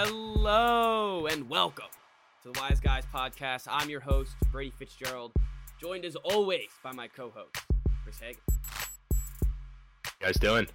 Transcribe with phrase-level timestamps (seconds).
[0.00, 1.88] Hello and welcome
[2.44, 3.66] to the Wise Guys podcast.
[3.68, 5.32] I'm your host, Brady Fitzgerald,
[5.80, 7.66] joined as always by my co host,
[8.04, 8.40] Chris Hagan.
[9.10, 10.68] you guys doing?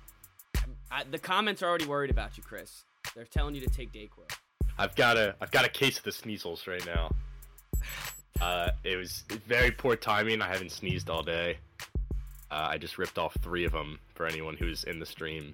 [0.92, 2.84] I, the comments are already worried about you, Chris.
[3.16, 4.30] They're telling you to take Dayquil.
[4.78, 7.10] I've got a I've got a case of the sneezels right now.
[8.42, 10.42] Uh, it was very poor timing.
[10.42, 11.60] I haven't sneezed all day.
[12.52, 15.54] Uh, I just ripped off three of them for anyone who's in the stream.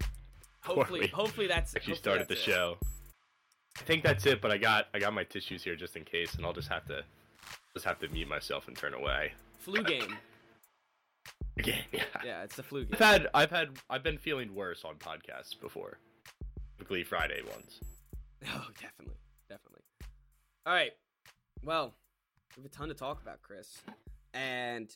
[0.62, 2.40] Hopefully, hopefully that's Actually hopefully started the it.
[2.40, 2.77] show.
[3.78, 6.36] I think that's it, but I got I got my tissues here just in case,
[6.36, 7.04] and I'll just have to
[7.73, 9.32] just have to mute myself and turn away.
[9.60, 10.18] Flu game.
[11.58, 12.04] Again, yeah.
[12.24, 12.94] Yeah, it's the flu game.
[12.94, 15.98] I've had I've had I've been feeling worse on podcasts before,
[16.77, 17.80] typically Friday ones.
[18.48, 19.18] Oh, definitely,
[19.50, 19.82] definitely.
[20.66, 20.94] All right.
[21.62, 21.94] Well,
[22.55, 23.82] we have a ton to talk about, Chris.
[24.34, 24.90] And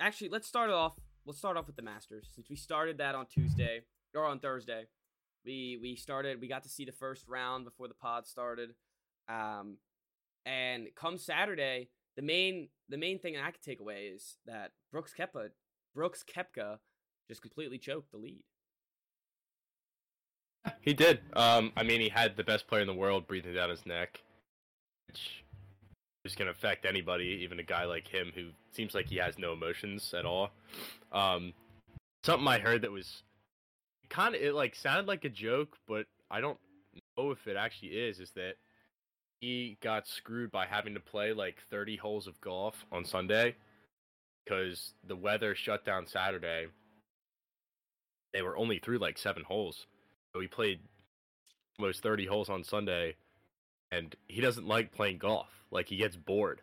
[0.00, 0.94] actually, let's start off.
[1.26, 3.82] We'll start off with the Masters since we started that on Tuesday
[4.14, 4.86] or on Thursday.
[5.44, 6.40] We we started.
[6.40, 8.70] We got to see the first round before the pod started.
[9.28, 9.76] Um,
[10.46, 15.14] and come Saturday, the main the main thing I could take away is that Brooks
[15.18, 15.50] Koepka
[15.94, 16.78] Brooks Koepka
[17.28, 18.42] just completely choked the lead.
[20.80, 21.20] He did.
[21.34, 24.20] Um, I mean, he had the best player in the world breathing down his neck,
[25.08, 25.44] which
[26.24, 29.38] is going to affect anybody, even a guy like him who seems like he has
[29.38, 30.50] no emotions at all.
[31.12, 31.54] Um,
[32.24, 33.22] something I heard that was
[34.10, 36.58] kind of it like sounded like a joke, but I don't
[37.16, 38.20] know if it actually is.
[38.20, 38.54] Is that
[39.40, 43.56] he got screwed by having to play like 30 holes of golf on Sunday
[44.44, 46.66] because the weather shut down Saturday.
[48.34, 49.86] They were only through like seven holes.
[50.34, 50.80] So he played
[51.80, 53.16] almost 30 holes on Sunday,
[53.90, 55.48] and he doesn't like playing golf.
[55.70, 56.60] Like, he gets bored.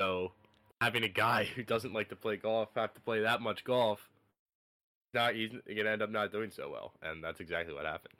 [0.00, 0.32] So,
[0.80, 4.08] having a guy who doesn't like to play golf have to play that much golf,
[5.14, 8.14] not he's gonna end up not doing so well, and that's exactly what happened.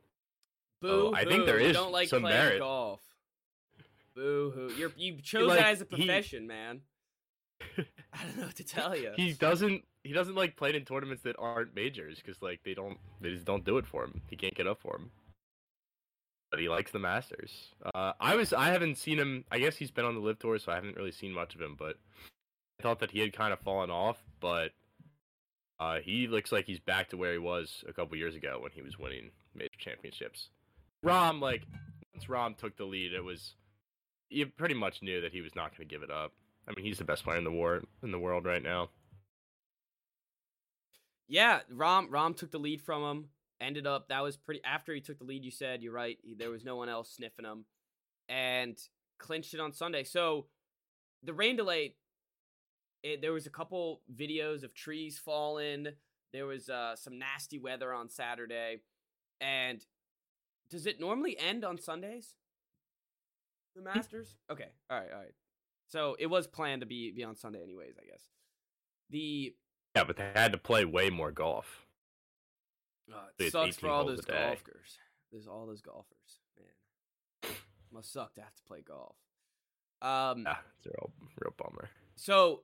[0.80, 1.12] Boo!
[1.12, 2.58] Oh, I think there is don't like some playing merit.
[2.60, 3.00] golf.
[4.14, 4.72] Boo hoo!
[4.76, 6.80] You're you chose like, that as a he- profession, man.
[7.78, 9.12] I don't know what to tell you.
[9.16, 12.98] He doesn't he doesn't like playing in tournaments that aren't majors because like they don't
[13.20, 14.20] they just don't do it for him.
[14.28, 15.10] He can't get up for him.
[16.50, 17.68] But he likes the Masters.
[17.94, 19.44] Uh, I was I haven't seen him.
[19.50, 21.62] I guess he's been on the LIV Tour, so I haven't really seen much of
[21.62, 21.76] him.
[21.78, 21.96] But
[22.78, 24.18] I thought that he had kind of fallen off.
[24.40, 24.72] But
[25.82, 28.70] uh, he looks like he's back to where he was a couple years ago when
[28.72, 30.48] he was winning major championships.
[31.04, 31.62] Rahm like
[32.14, 33.54] once Rahm took the lead, it was
[34.30, 36.32] you pretty much knew that he was not going to give it up.
[36.68, 38.90] I mean, he's the best player in the war in the world right now.
[41.28, 43.28] yeah, Rahm Rahm took the lead from him.
[43.60, 44.60] Ended up that was pretty.
[44.64, 46.18] After he took the lead, you said you're right.
[46.22, 47.64] he- There was no one else sniffing him,
[48.28, 48.76] and
[49.18, 50.04] clinched it on Sunday.
[50.04, 50.46] So
[51.22, 51.94] the rain delay.
[53.02, 55.88] It, there was a couple videos of trees falling.
[56.32, 58.78] There was uh, some nasty weather on Saturday,
[59.40, 59.84] and
[60.70, 62.36] does it normally end on Sundays?
[63.74, 64.36] The Masters.
[64.50, 64.68] Okay.
[64.90, 65.10] All right.
[65.12, 65.34] All right.
[65.88, 67.94] So it was planned to be be on Sunday, anyways.
[68.00, 68.22] I guess.
[69.10, 69.54] The
[69.96, 71.86] Yeah, but they had to play way more golf.
[73.12, 74.98] uh, It's it sucks for all those golfers.
[75.30, 77.52] There's all those golfers, man.
[77.92, 79.16] Must suck to have to play golf.
[80.00, 80.44] Um.
[80.46, 81.90] Yeah, it's a real, real bummer.
[82.16, 82.62] So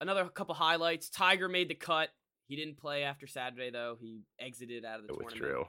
[0.00, 1.08] another couple highlights.
[1.08, 2.10] Tiger made the cut.
[2.48, 3.96] He didn't play after Saturday though.
[4.00, 5.66] He exited out of the It tournament.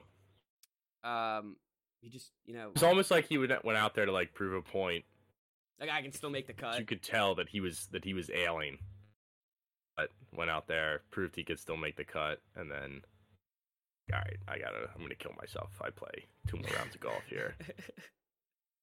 [1.04, 1.10] withdrew.
[1.10, 1.56] Um.
[2.02, 4.52] He just you know It's almost like he would, went out there to like prove
[4.54, 5.04] a point.
[5.80, 6.78] like I can still make the cut.
[6.78, 8.78] You could tell that he was that he was ailing,
[9.96, 13.00] but went out there, proved he could still make the cut, and then,
[14.12, 17.00] all right, I gotta, I'm gonna kill myself if I play two more rounds of
[17.00, 17.56] golf here.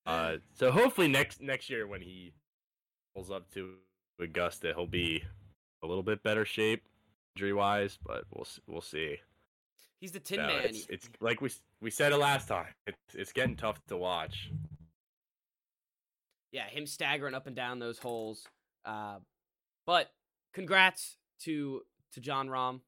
[0.05, 2.33] Uh, so hopefully next next year when he
[3.15, 3.75] pulls up to
[4.19, 5.23] Augusta, he'll be
[5.83, 6.83] a little bit better shape,
[7.35, 9.17] injury wise, but we'll we'll see.
[9.99, 10.65] He's the Tin Man.
[10.65, 11.49] it's, it's like we
[11.81, 12.67] we said it last time.
[12.87, 14.51] It's it's getting tough to watch.
[16.51, 18.47] yeah, him staggering up and down those holes.
[18.85, 19.17] Uh,
[19.85, 20.11] but
[20.53, 21.81] congrats to
[22.13, 22.81] to Jon Rahm,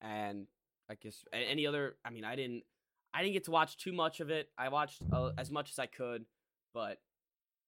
[0.00, 0.46] and
[0.88, 1.96] I guess any other.
[2.04, 2.64] I mean, I didn't
[3.12, 4.48] I didn't get to watch too much of it.
[4.56, 6.24] I watched uh, as much as I could,
[6.72, 6.98] but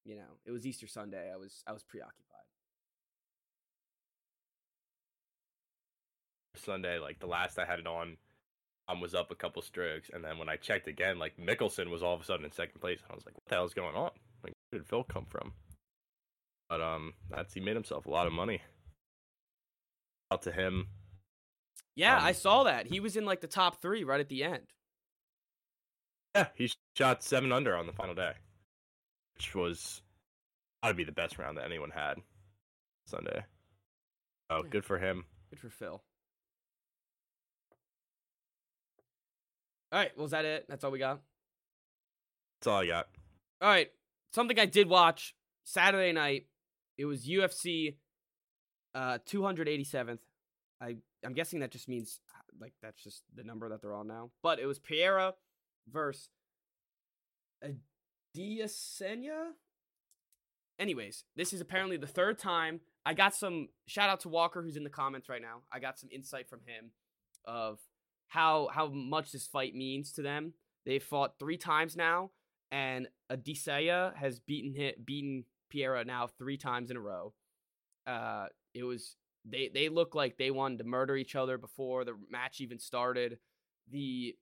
[0.04, 1.30] you know, it was Easter Sunday.
[1.32, 2.31] I was I was preoccupied.
[6.64, 8.16] Sunday, like the last I had it on,
[8.88, 12.02] um, was up a couple strokes, and then when I checked again, like Mickelson was
[12.02, 13.00] all of a sudden in second place.
[13.02, 14.10] and I was like, "What the hell's going on?
[14.42, 15.52] Like, where did Phil come from?"
[16.68, 18.62] But um, that's he made himself a lot of money.
[20.30, 20.88] Out to him.
[21.94, 22.86] Yeah, I Um, saw that.
[22.86, 24.66] He was in like the top three right at the end.
[26.34, 28.32] Yeah, he shot seven under on the final day,
[29.34, 30.00] which was
[30.82, 32.22] gotta be the best round that anyone had
[33.06, 33.44] Sunday.
[34.48, 34.70] Oh, Yeah.
[34.70, 35.26] good for him.
[35.50, 36.02] Good for Phil.
[39.92, 40.64] All right, well, is that it?
[40.68, 41.20] That's all we got.
[42.60, 43.08] That's all I got.
[43.60, 43.90] All right,
[44.32, 45.34] something I did watch
[45.64, 46.46] Saturday night.
[46.96, 47.96] It was UFC
[48.94, 50.18] uh 287th.
[50.80, 52.20] I I'm guessing that just means
[52.60, 54.30] like that's just the number that they're on now.
[54.42, 55.34] But it was Pereira
[55.90, 56.30] versus
[58.34, 59.50] Adesanya.
[60.78, 62.80] Anyways, this is apparently the third time.
[63.04, 65.62] I got some shout out to Walker who's in the comments right now.
[65.70, 66.92] I got some insight from him
[67.44, 67.78] of
[68.32, 70.54] how how much this fight means to them.
[70.86, 72.30] They've fought three times now,
[72.70, 77.34] and Adesanya has beaten hit, beaten Pereira now three times in a row.
[78.06, 82.14] Uh, it was they they look like they wanted to murder each other before the
[82.30, 83.38] match even started.
[83.90, 84.34] The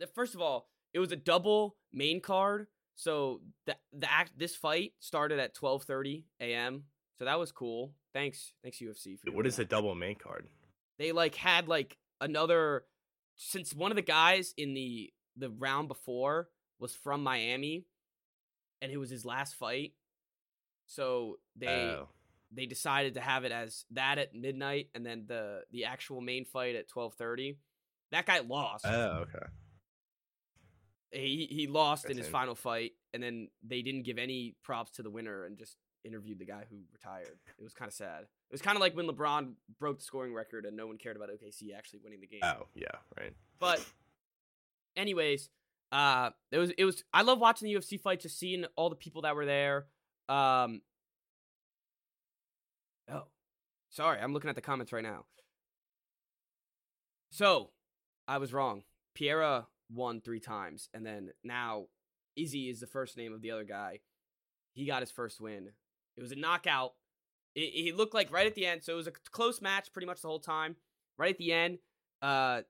[0.00, 2.66] the first of all, it was a double main card.
[2.96, 6.82] So the the act this fight started at 12:30 a.m.
[7.20, 7.92] So that was cool.
[8.12, 10.48] Thanks thanks UFC for What is a double main card?
[10.98, 12.84] They like had like another
[13.36, 16.48] since one of the guys in the the round before
[16.78, 17.86] was from Miami
[18.82, 19.92] and it was his last fight.
[20.86, 21.66] So they
[21.96, 22.08] Oh.
[22.50, 26.44] they decided to have it as that at midnight and then the the actual main
[26.44, 27.56] fight at 12:30.
[28.10, 28.86] That guy lost.
[28.86, 29.46] Oh, okay.
[31.12, 32.32] he he lost in his Interesting.
[32.32, 36.38] final fight and then they didn't give any props to the winner and just interviewed
[36.38, 37.38] the guy who retired.
[37.58, 38.22] It was kind of sad.
[38.22, 41.16] It was kind of like when LeBron broke the scoring record and no one cared
[41.16, 42.40] about OKC actually winning the game.
[42.42, 42.86] Oh, yeah,
[43.18, 43.34] right.
[43.58, 43.84] But
[44.96, 45.50] anyways,
[45.90, 48.96] uh it was it was I love watching the UFC fight just seeing all the
[48.96, 49.86] people that were there.
[50.28, 50.82] Um
[53.10, 53.24] Oh.
[53.90, 55.24] Sorry, I'm looking at the comments right now.
[57.30, 57.70] So,
[58.26, 58.82] I was wrong.
[59.18, 61.86] Piera won 3 times and then now
[62.36, 64.00] Izzy is the first name of the other guy.
[64.74, 65.70] He got his first win.
[66.18, 66.94] It was a knockout.
[67.54, 70.20] It looked like right at the end, so it was a close match pretty much
[70.20, 70.76] the whole time.
[71.16, 71.78] Right at the end,
[72.22, 72.62] uh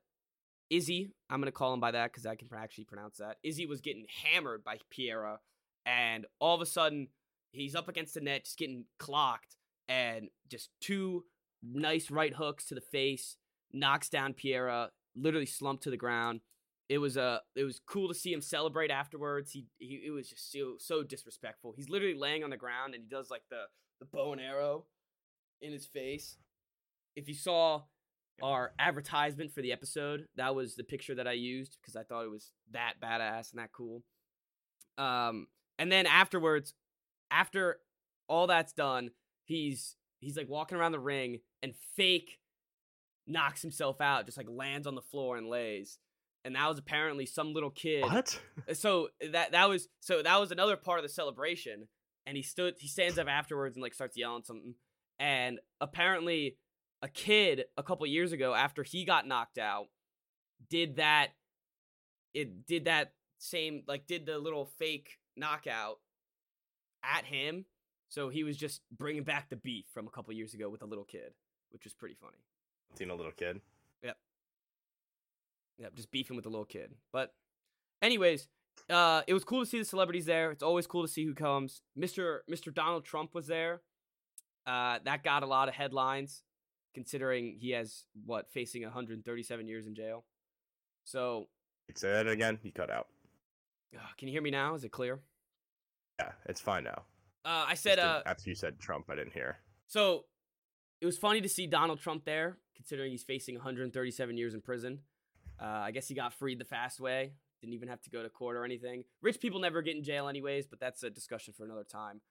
[0.69, 3.37] Izzy, I'm gonna call him by that because I can actually pronounce that.
[3.43, 5.37] Izzy was getting hammered by Piera,
[5.85, 7.07] and all of a sudden
[7.51, 9.57] he's up against the net, just getting clocked,
[9.87, 11.25] and just two
[11.63, 13.35] nice right hooks to the face,
[13.73, 16.41] knocks down Piera, literally slumped to the ground.
[16.89, 19.51] It was uh, it was cool to see him celebrate afterwards.
[19.51, 21.73] He, he it was just so so disrespectful.
[21.75, 23.63] He's literally laying on the ground and he does like the
[23.99, 24.85] the bow and arrow
[25.61, 26.37] in his face.
[27.15, 27.83] If you saw
[28.41, 30.25] our advertisement for the episode.
[30.35, 33.59] That was the picture that I used because I thought it was that badass and
[33.59, 34.03] that cool.
[34.97, 35.47] Um,
[35.77, 36.73] and then afterwards,
[37.31, 37.79] after
[38.27, 39.11] all that's done,
[39.45, 42.39] he's he's like walking around the ring and fake
[43.27, 45.97] knocks himself out, just like lands on the floor and lays.
[46.49, 48.03] And that was apparently some little kid.
[48.03, 48.39] What?
[48.67, 51.87] Uh, so that that was so that was another part of the celebration.
[52.25, 54.73] And he stood he stands up afterwards and like starts yelling something.
[55.19, 56.57] And apparently
[57.03, 59.85] a kid a couple years ago after he got knocked out
[60.69, 61.29] did that
[62.33, 65.99] it did that same like did the little fake knockout
[67.03, 67.63] at him
[68.09, 70.85] so he was just bringing back the beef from a couple years ago with a
[70.85, 71.31] little kid
[71.71, 72.43] which was pretty funny
[72.95, 73.61] Seen a little kid.
[74.03, 74.17] Yep,
[75.95, 76.93] just beefing with the little kid.
[77.11, 77.33] But
[78.01, 78.47] anyways,
[78.89, 80.51] uh it was cool to see the celebrities there.
[80.51, 81.81] It's always cool to see who comes.
[81.97, 82.39] Mr.
[82.49, 82.73] Mr.
[82.73, 83.81] Donald Trump was there.
[84.65, 86.43] Uh that got a lot of headlines
[86.93, 90.25] considering he has what facing 137 years in jail.
[91.05, 91.47] So,
[91.95, 92.59] Say that again.
[92.63, 93.07] You cut out.
[93.95, 94.75] uh, can you hear me now?
[94.75, 95.19] Is it clear?
[96.19, 97.03] Yeah, it's fine now.
[97.45, 99.57] Uh I said uh after you said Trump, I didn't hear.
[99.87, 100.25] So
[101.01, 104.99] it was funny to see Donald Trump there, considering he's facing 137 years in prison.
[105.61, 107.33] Uh, I guess he got freed the fast way.
[107.61, 109.03] Didn't even have to go to court or anything.
[109.21, 112.21] Rich people never get in jail anyways, but that's a discussion for another time.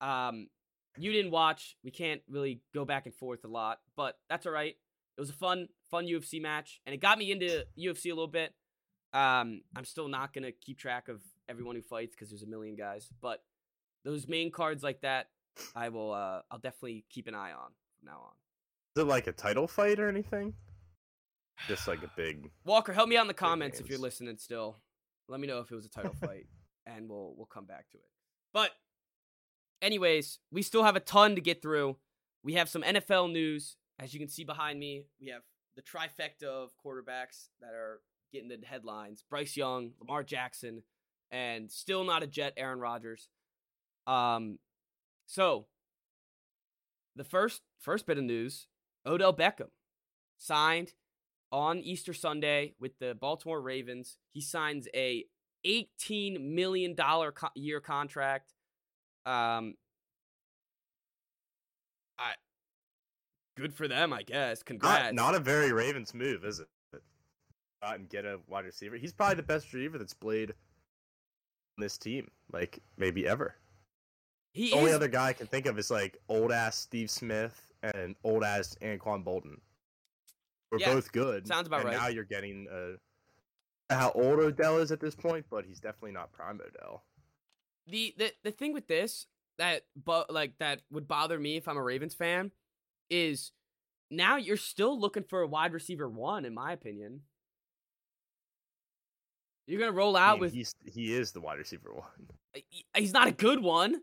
[0.00, 0.48] Um,
[0.96, 1.76] you didn't watch.
[1.84, 4.74] We can't really go back and forth a lot, but that's all right.
[5.16, 8.26] It was a fun, fun UFC match, and it got me into UFC a little
[8.26, 8.54] bit.
[9.12, 12.76] Um, I'm still not gonna keep track of everyone who fights because there's a million
[12.76, 13.42] guys, but
[14.04, 15.28] those main cards like that,
[15.74, 16.12] I will.
[16.12, 18.32] Uh, I'll definitely keep an eye on from now on.
[18.96, 20.54] Is it like a title fight or anything?
[21.68, 22.50] Just like a big.
[22.64, 24.76] Walker, help me out in the comments if you're listening still.
[25.28, 26.46] Let me know if it was a title fight,
[26.86, 28.08] and we'll we'll come back to it.
[28.52, 28.70] But,
[29.80, 31.96] anyways, we still have a ton to get through.
[32.42, 35.04] We have some NFL news, as you can see behind me.
[35.20, 35.42] We have
[35.76, 38.00] the trifecta of quarterbacks that are
[38.32, 40.82] getting the headlines: Bryce Young, Lamar Jackson,
[41.30, 43.28] and still not a Jet, Aaron Rodgers.
[44.06, 44.58] Um,
[45.26, 45.66] so
[47.14, 48.66] the first first bit of news:
[49.06, 49.68] Odell Beckham
[50.36, 50.94] signed
[51.52, 54.18] on Easter Sunday with the Baltimore Ravens.
[54.30, 55.24] He signs a
[55.64, 58.54] 18 million dollar co- year contract.
[59.26, 59.74] Um
[62.18, 62.32] I
[63.56, 64.62] good for them, I guess.
[64.62, 65.14] Congrats.
[65.14, 66.68] Not, not a very Ravens move, is it?
[67.82, 68.96] Out and get a wide receiver.
[68.96, 70.54] He's probably the best receiver that's played on
[71.78, 73.54] this team, like maybe ever.
[74.52, 74.96] He The only is.
[74.96, 78.76] other guy I can think of is like old ass Steve Smith and old ass
[78.82, 79.58] Anquan Boldin.
[80.70, 81.46] We're Yeah, both good.
[81.46, 81.96] sounds about and right.
[81.96, 86.32] Now you're getting uh, how old Odell is at this point, but he's definitely not
[86.32, 87.04] prime Odell.
[87.86, 89.26] the the the thing with this
[89.58, 92.52] that but like that would bother me if I'm a Ravens fan
[93.10, 93.52] is
[94.10, 97.22] now you're still looking for a wide receiver one in my opinion.
[99.66, 102.62] You're gonna roll I out mean, with he's he is the wide receiver one.
[102.94, 104.00] he's not a good one.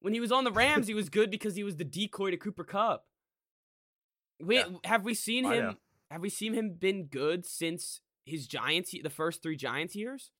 [0.00, 2.36] When he was on the Rams, he was good because he was the decoy to
[2.36, 3.04] Cooper Kupp.
[4.40, 4.66] We Yeah.
[4.84, 5.76] have we seen him.
[6.10, 10.30] Have we seen him been good since his Giants the first 3 Giants years?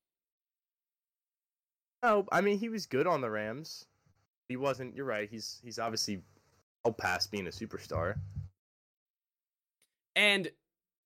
[2.03, 3.85] No, I mean he was good on the Rams.
[4.47, 4.95] He wasn't.
[4.95, 5.29] You're right.
[5.29, 6.21] He's he's obviously
[6.83, 8.15] well past being a superstar.
[10.15, 10.49] And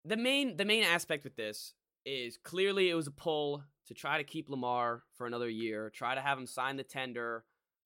[0.06, 1.74] the main the main aspect with this
[2.06, 6.16] is clearly it was a pull to try to keep Lamar for another year, try
[6.16, 7.44] to have him sign the tender,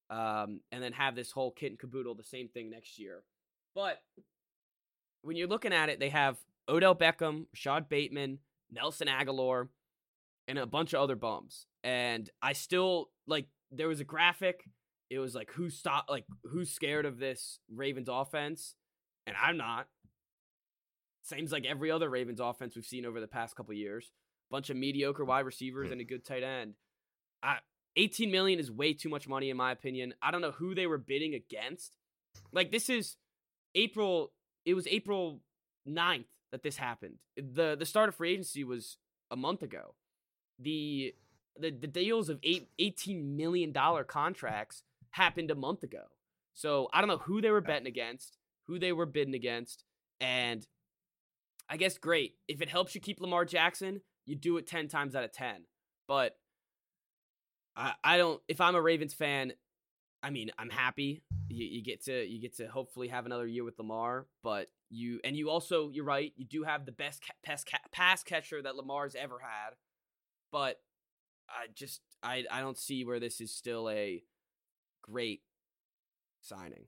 [0.10, 3.24] um, and then have this whole kit and caboodle the same thing next year.
[3.74, 4.02] But
[5.22, 6.38] when you're looking at it, they have
[6.70, 8.40] Odell Beckham, Rashod Bateman,
[8.72, 9.70] Nelson Agholor,
[10.48, 11.66] and a bunch of other bums.
[11.84, 14.64] And I still like there was a graphic.
[15.10, 18.76] It was like who stop like who's scared of this Ravens offense,
[19.26, 19.88] and I'm not.
[21.24, 24.12] Seems like every other Ravens offense we've seen over the past couple years.
[24.50, 25.94] Bunch of mediocre wide receivers Hmm.
[25.94, 26.76] and a good tight end.
[27.44, 27.58] I,
[27.98, 30.14] 18 million is way too much money in my opinion.
[30.22, 31.98] I don't know who they were bidding against.
[32.54, 33.18] Like this is
[33.76, 34.32] April
[34.66, 35.42] it was April
[35.88, 37.16] 9th that this happened.
[37.36, 38.98] The the start of free agency was
[39.32, 39.96] a month ago.
[40.60, 41.14] The
[41.60, 46.04] the, the deals of eight, 18 million dollar contracts happened a month ago.
[46.54, 48.38] So I don't know who they were betting against,
[48.68, 49.84] who they were bidding against,
[50.20, 50.66] and
[51.70, 52.36] I guess great.
[52.48, 55.64] If it helps you keep Lamar Jackson, you do it 10 times out of 10.
[56.08, 56.38] But
[57.76, 59.54] I I don't if I'm a Ravens fan,
[60.24, 61.24] I mean, I'm happy.
[61.50, 65.20] You, you get to you get to hopefully have another year with Lamar, but you
[65.24, 66.34] and you also you're right.
[66.36, 69.76] You do have the best ca- pass, ca- pass catcher that Lamar's ever had,
[70.52, 70.82] but
[71.50, 74.24] I just I I don't see where this is still a
[75.02, 75.42] great
[76.42, 76.86] signing.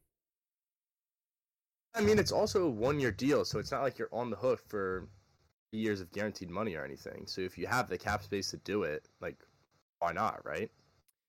[1.96, 4.36] I mean, it's also a one year deal, so it's not like you're on the
[4.36, 5.08] hook for
[5.72, 7.26] years of guaranteed money or anything.
[7.28, 9.38] So if you have the cap space to do it, like,
[10.00, 10.70] why not, right?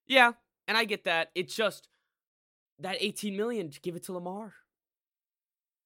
[0.07, 0.33] Yeah,
[0.69, 1.31] and I get that.
[1.35, 1.89] It's just
[2.81, 4.55] that 18 million to give it to Lamar.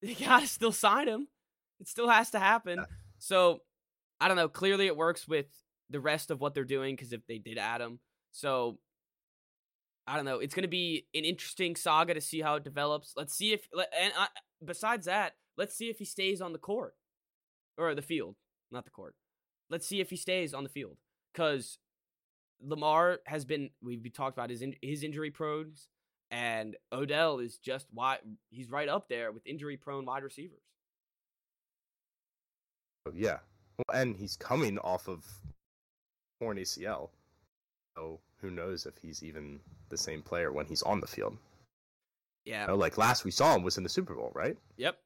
[0.03, 1.29] You gotta still sign him.
[1.81, 2.77] It still has to happen.
[2.79, 2.85] Yeah.
[3.19, 3.61] So
[4.21, 4.51] I don't know.
[4.51, 5.47] Clearly, it works with
[5.89, 8.79] the rest of what they're doing because if they did add him, so
[10.07, 10.41] I don't know.
[10.41, 13.15] It's gonna be an interesting saga to see how it develops.
[13.17, 13.67] Let's see if
[13.99, 14.27] and uh,
[14.63, 16.95] besides that, let's see if he stays on the court
[17.79, 18.37] or the field,
[18.71, 19.15] not the court.
[19.71, 20.99] Let's see if he stays on the field
[21.33, 21.79] because
[22.61, 25.89] Lamar has been we've talked about his in, his injury pros,
[26.35, 28.19] and Odell is just why
[28.51, 30.63] he's right up there with injury prone wide receivers.
[33.07, 33.39] Oh, yeah.
[33.79, 35.25] Well, and he's coming off of
[36.41, 37.11] torn ACL.
[37.97, 39.61] So who knows if he's even
[39.91, 41.37] the same player when he's on the field.
[42.45, 42.63] Yeah.
[42.63, 44.57] You know, like last we saw him was in the Super Bowl, right?
[44.77, 44.99] Yep.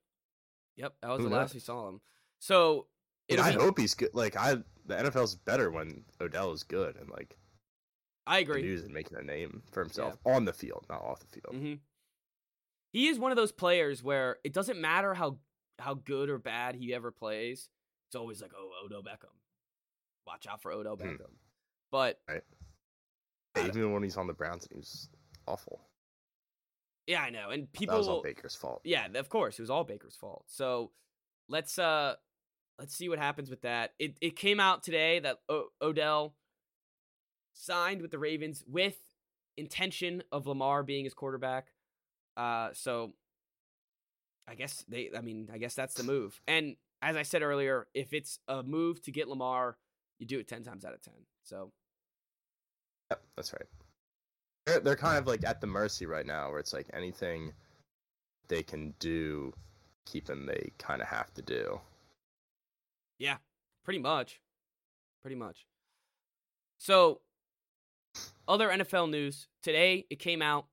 [0.76, 0.94] Yep.
[1.02, 2.00] That was Who the last we saw him.
[2.38, 2.86] So
[3.30, 4.14] I be- hope he's good.
[4.14, 4.54] Like I,
[4.86, 7.36] the NFL's better when Odell is good and like
[8.28, 8.62] I agree.
[8.62, 11.54] news and making a name for himself on the field, not off the field.
[11.56, 11.74] hmm
[12.92, 15.38] He is one of those players where it doesn't matter how
[15.78, 17.68] how good or bad he ever plays.
[18.08, 19.34] It's always like, oh, Odell Beckham.
[20.26, 21.02] Watch out for Odell Hmm.
[21.08, 21.34] Beckham.
[21.90, 22.40] But Yeah,
[23.56, 25.08] I- even when he's on the Browns, he was
[25.46, 25.80] awful.
[27.06, 27.50] yeah, I know.
[27.50, 28.82] And people that was all Baker's fault.
[28.84, 30.44] Yeah, of course, it was all Baker's fault.
[30.48, 30.92] So
[31.48, 32.16] let's uh
[32.78, 33.94] let's see what happens with that.
[33.98, 36.34] It it came out today that o- Odell
[37.52, 38.96] signed with the Ravens with
[39.56, 41.68] intention of Lamar being his quarterback.
[42.36, 43.14] Uh so
[44.46, 46.40] I guess they I mean, I guess that's the move.
[46.46, 49.76] And as I said earlier, if it's a move to get Lamar,
[50.18, 51.14] you do it 10 times out of 10.
[51.44, 51.72] So
[53.10, 53.66] Yep, that's right.
[54.66, 57.52] They're, they're kind of like at the mercy right now, where it's like anything
[58.48, 59.52] they can do,
[60.06, 61.80] keep him, they kind of have to do.
[63.18, 63.36] Yeah,
[63.84, 64.40] pretty much.
[65.22, 65.66] Pretty much.
[66.78, 67.20] So,
[68.46, 69.48] other NFL news.
[69.62, 70.66] Today, it came out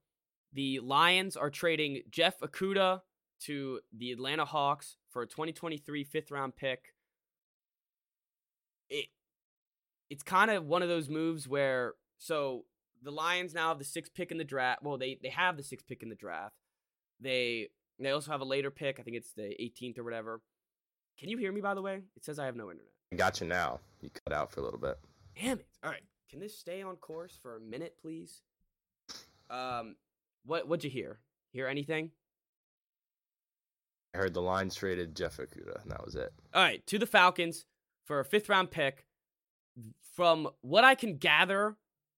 [0.52, 3.02] the Lions are trading Jeff Okudah
[3.42, 6.94] to the Atlanta Hawks for a 2023 fifth round pick.
[8.88, 9.06] It
[10.08, 12.64] it's kind of one of those moves where so
[13.02, 14.82] the Lions now have the sixth pick in the draft.
[14.82, 16.54] Well, they they have the sixth pick in the draft.
[17.20, 18.98] They they also have a later pick.
[18.98, 20.40] I think it's the 18th or whatever.
[21.18, 22.00] Can you hear me by the way?
[22.16, 22.92] It says I have no internet.
[23.12, 23.80] I got you now.
[24.00, 24.98] You cut out for a little bit.
[25.40, 25.66] Damn it.
[25.84, 26.02] All right.
[26.28, 28.42] Can this stay on course for a minute, please?
[29.50, 29.96] Um,
[30.44, 31.20] what what'd you hear?
[31.52, 32.10] Hear anything?
[34.14, 36.32] I heard the Lions traded Jeff Okudah, and that was it.
[36.54, 37.66] All right, to the Falcons
[38.04, 39.04] for a fifth round pick.
[40.14, 41.76] From what I can gather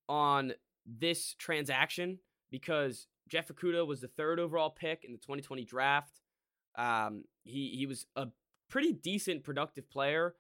[0.09, 0.53] on
[0.87, 6.21] this transaction, because Jeff Okudah was the third overall pick in the 2020 draft.
[6.77, 8.29] Um, he he was a
[8.69, 10.35] pretty decent, productive player,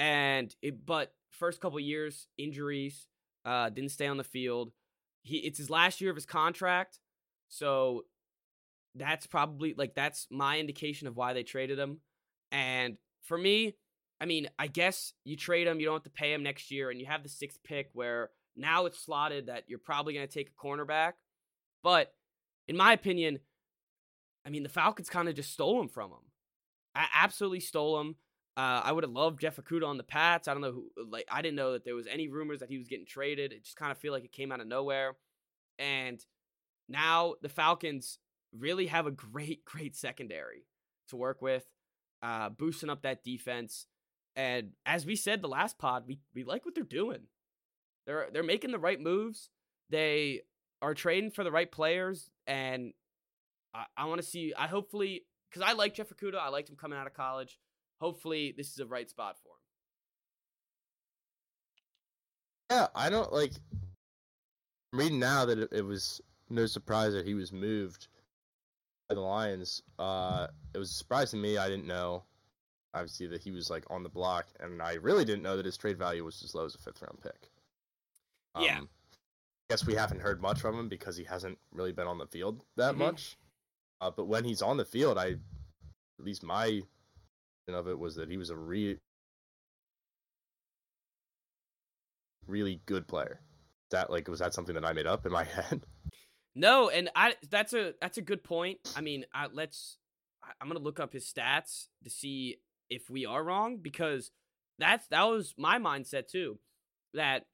[0.00, 3.06] and it, but first couple years injuries,
[3.44, 4.72] uh, didn't stay on the field.
[5.22, 6.98] He it's his last year of his contract,
[7.48, 8.06] so
[8.94, 11.98] that's probably like that's my indication of why they traded him.
[12.50, 13.76] And for me,
[14.20, 16.90] I mean, I guess you trade him, you don't have to pay him next year,
[16.90, 20.32] and you have the sixth pick where now it's slotted that you're probably going to
[20.32, 21.12] take a cornerback.
[21.82, 22.12] But
[22.66, 23.38] in my opinion,
[24.46, 26.24] I mean, the Falcons kind of just stole him from him.
[26.94, 28.16] I absolutely stole him.
[28.60, 30.46] Uh, I would have loved Jeff Okudah on the Pats.
[30.46, 32.76] I don't know who, like, I didn't know that there was any rumors that he
[32.76, 33.54] was getting traded.
[33.54, 35.16] It just kind of feel like it came out of nowhere.
[35.78, 36.22] And
[36.86, 38.18] now the Falcons
[38.52, 40.66] really have a great, great secondary
[41.08, 41.64] to work with,
[42.22, 43.86] uh, boosting up that defense.
[44.36, 47.28] And as we said the last pod, we, we like what they're doing.
[48.06, 49.48] They're they're making the right moves.
[49.88, 50.42] They
[50.82, 52.92] are trading for the right players, and
[53.72, 54.52] I, I want to see.
[54.54, 56.38] I hopefully because I like Jeff Okudah.
[56.38, 57.58] I liked him coming out of college.
[58.00, 59.54] Hopefully, this is a right spot for him.
[62.70, 63.52] Yeah, I don't like.
[64.92, 68.08] I'm reading now that it, it was no surprise that he was moved
[69.08, 69.82] by the Lions.
[69.98, 71.58] Uh, it was a surprise to me.
[71.58, 72.22] I didn't know,
[72.94, 75.76] obviously, that he was like on the block, and I really didn't know that his
[75.76, 77.50] trade value was as low as a fifth round pick.
[78.54, 78.80] Um, yeah.
[78.80, 78.86] I
[79.68, 82.62] guess we haven't heard much from him because he hasn't really been on the field
[82.76, 83.02] that mm-hmm.
[83.02, 83.36] much.
[84.00, 86.82] Uh, but when he's on the field, I, at least my
[87.74, 88.98] of it was that he was a re-
[92.46, 93.40] really good player.
[93.90, 95.84] That like was that something that I made up in my head?
[96.54, 98.78] No, and I that's a that's a good point.
[98.96, 99.98] I mean, I, let's
[100.60, 104.30] I'm gonna look up his stats to see if we are wrong because
[104.78, 106.58] that's that was my mindset too.
[107.14, 107.46] That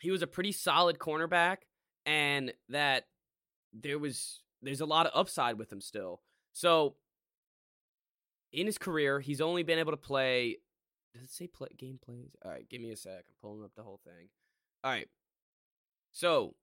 [0.00, 1.58] he was a pretty solid cornerback
[2.06, 3.04] and that
[3.72, 6.20] there was there's a lot of upside with him still.
[6.52, 6.96] So
[8.52, 10.58] in his career, he's only been able to play.
[11.14, 12.36] Does it say play game plays?
[12.44, 13.12] All right, give me a sec.
[13.12, 14.28] I'm pulling up the whole thing.
[14.84, 15.08] All right.
[16.12, 16.54] So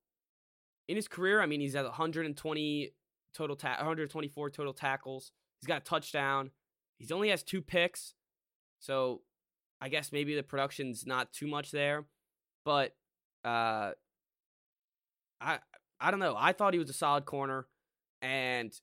[0.88, 2.91] in his career, I mean, he's at 120
[3.34, 5.32] total ta- 124 total tackles.
[5.60, 6.52] He's got a touchdown.
[6.97, 8.13] He's only has two picks.
[8.80, 9.21] So
[9.82, 12.06] I guess maybe the production's not too much there,
[12.65, 12.95] but
[13.43, 13.91] uh
[15.39, 15.60] I
[16.00, 16.36] I don't know.
[16.38, 17.67] I thought he was a solid corner
[18.21, 18.73] and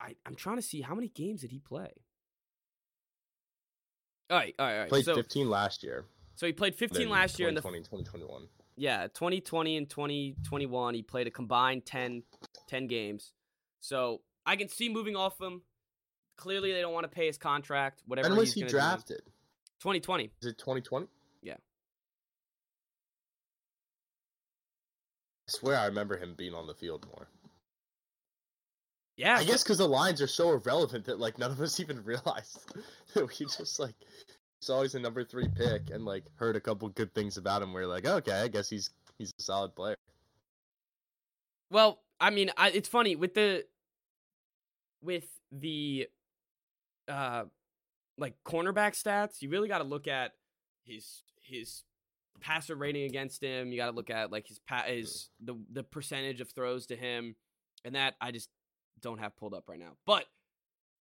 [0.00, 1.92] I I'm trying to see how many games did he play?
[4.30, 4.88] All right, all right, all right.
[4.88, 6.04] Played so, 15 last year.
[6.34, 8.42] So he played 15 last year in the 2021.
[8.76, 12.22] Yeah, 2020 and 2021 he played a combined 10
[12.68, 13.32] 10 games.
[13.80, 15.62] So, I can see moving off him.
[16.36, 19.22] Clearly they don't want to pay his contract, whatever When was he drafted?
[19.24, 19.32] Do.
[19.80, 20.30] 2020.
[20.42, 21.06] Is it 2020?
[21.42, 21.54] Yeah.
[21.54, 21.56] I
[25.48, 27.28] swear I remember him being on the field more.
[29.18, 32.02] Yeah, I guess because the lines are so irrelevant that like none of us even
[32.04, 32.72] realized
[33.14, 33.94] that we just like
[34.60, 37.72] it's always a number three pick and like heard a couple good things about him.
[37.72, 39.96] We're like, okay, I guess he's he's a solid player.
[41.70, 43.64] Well, I mean, I, it's funny with the
[45.02, 46.08] with the
[47.08, 47.44] uh
[48.18, 49.42] like cornerback stats.
[49.42, 50.32] You really got to look at
[50.84, 51.82] his his
[52.40, 53.72] passer rating against him.
[53.72, 56.96] You got to look at like his pa- his the the percentage of throws to
[56.96, 57.34] him,
[57.84, 58.48] and that I just
[59.00, 59.96] don't have pulled up right now.
[60.06, 60.26] But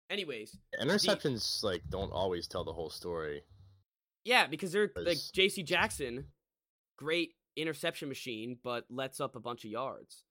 [0.10, 3.44] anyways, interceptions the, like don't always tell the whole story.
[4.24, 5.64] Yeah, because they're like J.C.
[5.64, 6.26] Jackson,
[6.98, 10.24] great interception machine, but lets up a bunch of yards.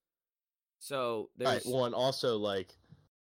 [0.78, 2.74] So there's right, well, and also like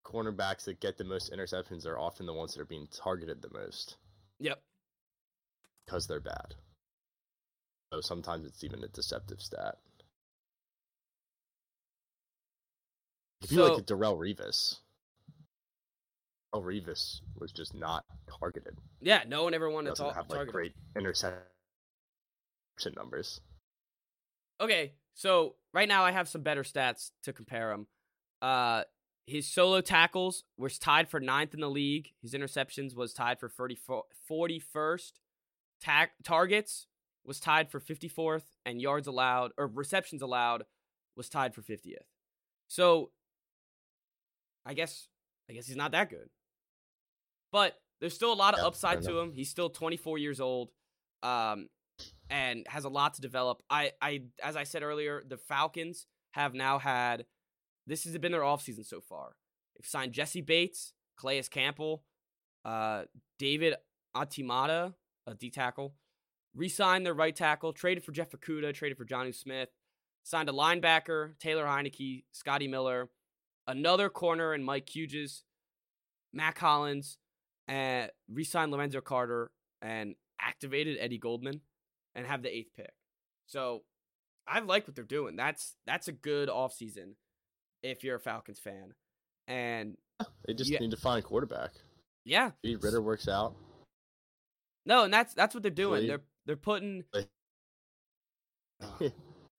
[0.05, 3.49] cornerbacks that get the most interceptions are often the ones that are being targeted the
[3.51, 3.97] most.
[4.39, 4.61] Yep.
[5.85, 6.55] Because they're bad.
[7.93, 9.75] So sometimes it's even a deceptive stat.
[13.41, 14.77] If you so, like Darrelle Revis.
[16.53, 18.05] Darrelle Revis was just not
[18.39, 18.77] targeted.
[19.01, 21.43] Yeah, no one ever wanted to talk, have like great interception
[22.95, 23.41] numbers.
[24.59, 27.87] Okay, so right now I have some better stats to compare him.
[28.41, 28.83] Uh,
[29.27, 32.09] his solo tackles was tied for ninth in the league.
[32.21, 35.11] His interceptions was tied for 41st.
[35.83, 36.87] Ta- targets
[37.25, 40.63] was tied for 54th, and yards allowed or receptions allowed
[41.15, 42.07] was tied for 50th.
[42.69, 43.11] So
[44.67, 45.07] I guess
[45.49, 46.29] I guess he's not that good.
[47.51, 49.31] But there's still a lot of yeah, upside to him.
[49.31, 50.69] He's still 24 years old.
[51.23, 51.69] Um,
[52.29, 53.63] and has a lot to develop.
[53.69, 57.25] I, I, as I said earlier, the Falcons have now had
[57.85, 59.35] this has been their offseason so far.
[59.75, 62.03] They've signed Jessie Bates, Calais Campbell,
[62.65, 63.03] uh,
[63.39, 63.75] David
[64.15, 64.93] Onyemata,
[65.25, 65.95] a D tackle,
[66.55, 69.69] re-signed their right tackle, traded for Jeff Okudah, traded for Jonnu Smith,
[70.23, 73.09] signed a linebacker, Taylor Heinicke, Scotty Miller,
[73.67, 75.43] another corner and Mike Hughes,
[76.33, 77.17] Mack Hollins,
[77.67, 79.51] and re-signed Lorenzo Carter
[79.81, 81.61] and activated Eddie Goldman
[82.15, 82.93] and have the eighth pick.
[83.47, 83.83] So
[84.47, 85.35] I like what they're doing.
[85.35, 87.13] That's that's a good offseason
[87.83, 88.93] if you're a Falcons fan.
[89.47, 89.97] And
[90.45, 91.71] They just need to find a quarterback.
[92.25, 93.55] yeah, Maybe Ridder works out.
[94.85, 96.07] no, and that's that's what they're doing.
[96.07, 97.03] They're they're putting.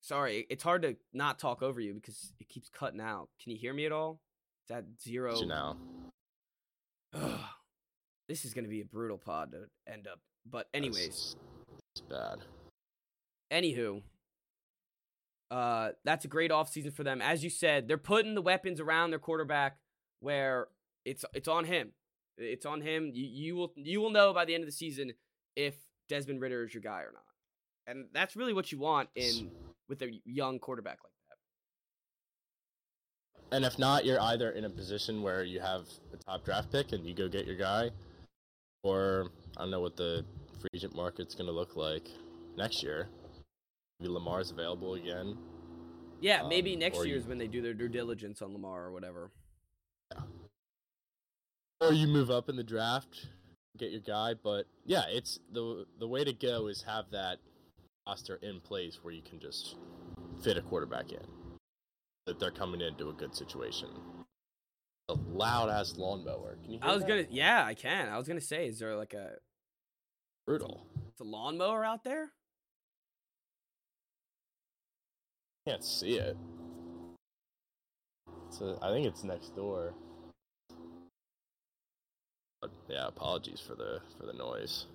[0.01, 3.29] Sorry, it's hard to not talk over you because it keeps cutting out.
[3.43, 4.21] Can you hear me at all?
[4.65, 5.35] It's at zero.
[5.39, 5.47] You.
[7.15, 7.41] Ugh.
[8.29, 10.21] this is gonna be a brutal pod to end up.
[10.47, 11.37] But anyways, It's,
[11.97, 12.39] it's bad.
[13.51, 14.03] anywho,
[15.51, 17.21] uh, that's a great offseason for them.
[17.23, 19.79] As you said, they're putting the weapons around their quarterback
[20.21, 20.69] where
[21.05, 21.93] it's it's on him.
[22.37, 23.11] It's on him.
[23.13, 25.13] You, you will you will know by the end of the season
[25.57, 25.75] if
[26.09, 27.23] Desmond Ridder is your guy or not.
[27.87, 29.51] And that's really what you want in
[29.89, 31.13] with a young quarterback like
[33.51, 33.57] that.
[33.57, 36.93] And if not, you're either in a position where you have a top draft pick
[36.93, 37.91] and you go get your guy,
[38.83, 40.25] or I don't know what the
[40.61, 42.09] free agent market's going to look like
[42.57, 43.09] next year.
[44.01, 45.37] Maybe Lamar's available again.
[46.21, 48.85] Yeah, maybe Um, next year you- is when they do their due diligence on Lamar
[48.85, 49.31] or whatever.
[51.81, 53.29] Or you move up in the draft,
[53.77, 54.35] get your guy.
[54.35, 57.39] But yeah, it's the the way to go is have that
[58.09, 59.77] roster in place where you can just
[60.43, 61.21] fit a quarterback in.
[62.27, 63.89] That they're coming into a good situation.
[65.09, 66.57] A loud ass lawnmower.
[66.63, 67.09] Can you hear I was that?
[67.09, 68.09] gonna, yeah, I can.
[68.09, 69.33] I was gonna say, is there like a,
[70.47, 70.87] brutal.
[71.09, 72.31] it's a lawnmower out there?
[75.67, 76.37] Can't see it.
[78.61, 79.95] A, I think it's next door.
[82.61, 84.87] But yeah, apologies for the for the noise.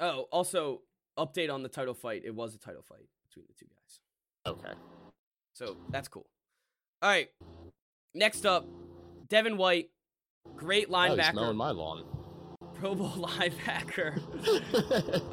[0.00, 0.80] Oh, also
[1.18, 2.22] update on the title fight.
[2.24, 4.00] It was a title fight between the two guys.
[4.46, 4.74] Okay.
[5.54, 6.26] So that's cool.
[7.02, 7.28] All right.
[8.14, 8.66] Next up,
[9.28, 9.90] Devin White,
[10.56, 12.04] great Oh, linebacker, mowing my lawn.
[12.74, 14.20] Pro Bowl linebacker.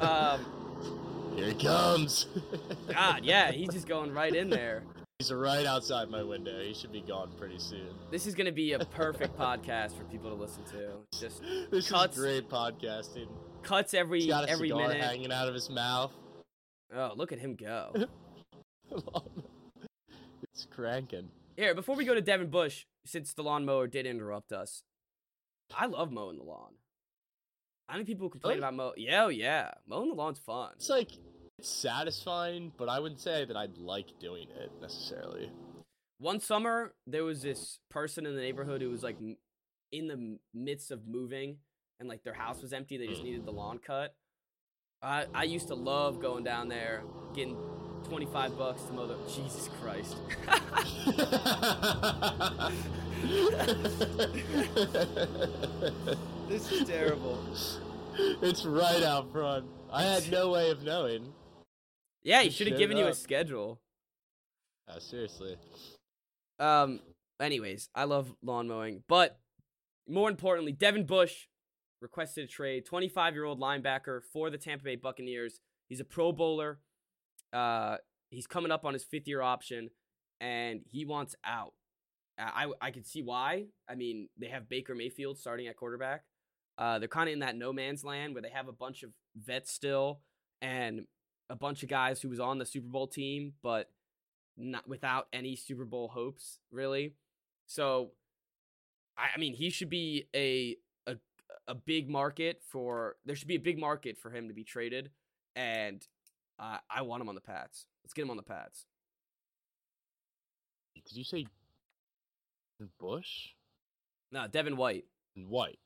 [0.00, 2.26] Um, Here he comes.
[2.88, 4.82] God, yeah, he's just going right in there.
[5.18, 6.60] He's right outside my window.
[6.62, 7.88] He should be gone pretty soon.
[8.10, 10.90] This is gonna be a perfect podcast for people to listen to.
[11.18, 12.16] Just This Cuts.
[12.16, 13.28] is great podcasting.
[13.66, 15.02] Cuts every He's got a every cigar minute.
[15.02, 16.12] hanging out of his mouth.
[16.94, 17.92] Oh, look at him go.
[20.42, 21.28] it's cranking.
[21.56, 24.82] Here, before we go to Devin Bush, since the lawnmower did interrupt us,
[25.76, 26.72] I love mowing the lawn.
[27.88, 28.58] I think people complain Really?
[28.60, 28.92] about mow.
[28.96, 30.70] Yeah, oh, yeah, mowing the lawn's fun.
[30.76, 31.12] It's like
[31.58, 35.50] it's satisfying, but I wouldn't say that I'd like doing it necessarily.
[36.18, 39.16] One summer, there was this person in the neighborhood who was like
[39.92, 41.58] in the midst of moving,
[42.00, 42.96] and like their house was empty.
[42.96, 44.14] They just needed the lawn cut.
[45.02, 47.02] I I used to love going down there,
[47.34, 47.56] getting
[48.04, 49.16] twenty five bucks to mow the.
[49.34, 50.16] Jesus Christ.
[56.48, 57.42] This is terrible.
[58.40, 59.66] It's right out front.
[59.92, 61.32] I had no way of knowing.
[62.22, 63.80] yeah, he should have showed given you a schedule.
[64.88, 65.56] Uh, seriously.
[66.58, 67.00] Um.
[67.40, 69.38] Anyways, I love lawn mowing, but
[70.08, 71.48] more importantly, Devin Bush
[72.00, 72.84] requested a trade.
[72.84, 75.60] Twenty-five-year-old linebacker for the Tampa Bay Buccaneers.
[75.88, 76.80] He's a Pro Bowler.
[77.52, 77.96] Uh,
[78.30, 79.90] he's coming up on his fifth-year option,
[80.40, 81.72] and he wants out.
[82.38, 83.66] I I, I could see why.
[83.88, 86.24] I mean, they have Baker Mayfield starting at quarterback.
[86.78, 89.10] Uh, they're kind of in that no man's land where they have a bunch of
[89.34, 90.20] vets still
[90.60, 91.06] and
[91.48, 93.90] a bunch of guys who was on the Super Bowl team, but
[94.58, 97.14] not without any Super Bowl hopes, really.
[97.66, 98.10] So,
[99.16, 100.76] I, I mean, he should be a
[101.68, 103.16] a big market for.
[103.24, 105.10] There should be a big market for him to be traded,
[105.54, 106.06] and
[106.58, 107.86] uh, I want him on the Pats.
[108.04, 108.86] Let's get him on the Pats.
[110.94, 111.46] Did you say
[112.98, 113.50] Bush
[114.32, 115.04] No, Devin White.
[115.36, 115.78] White?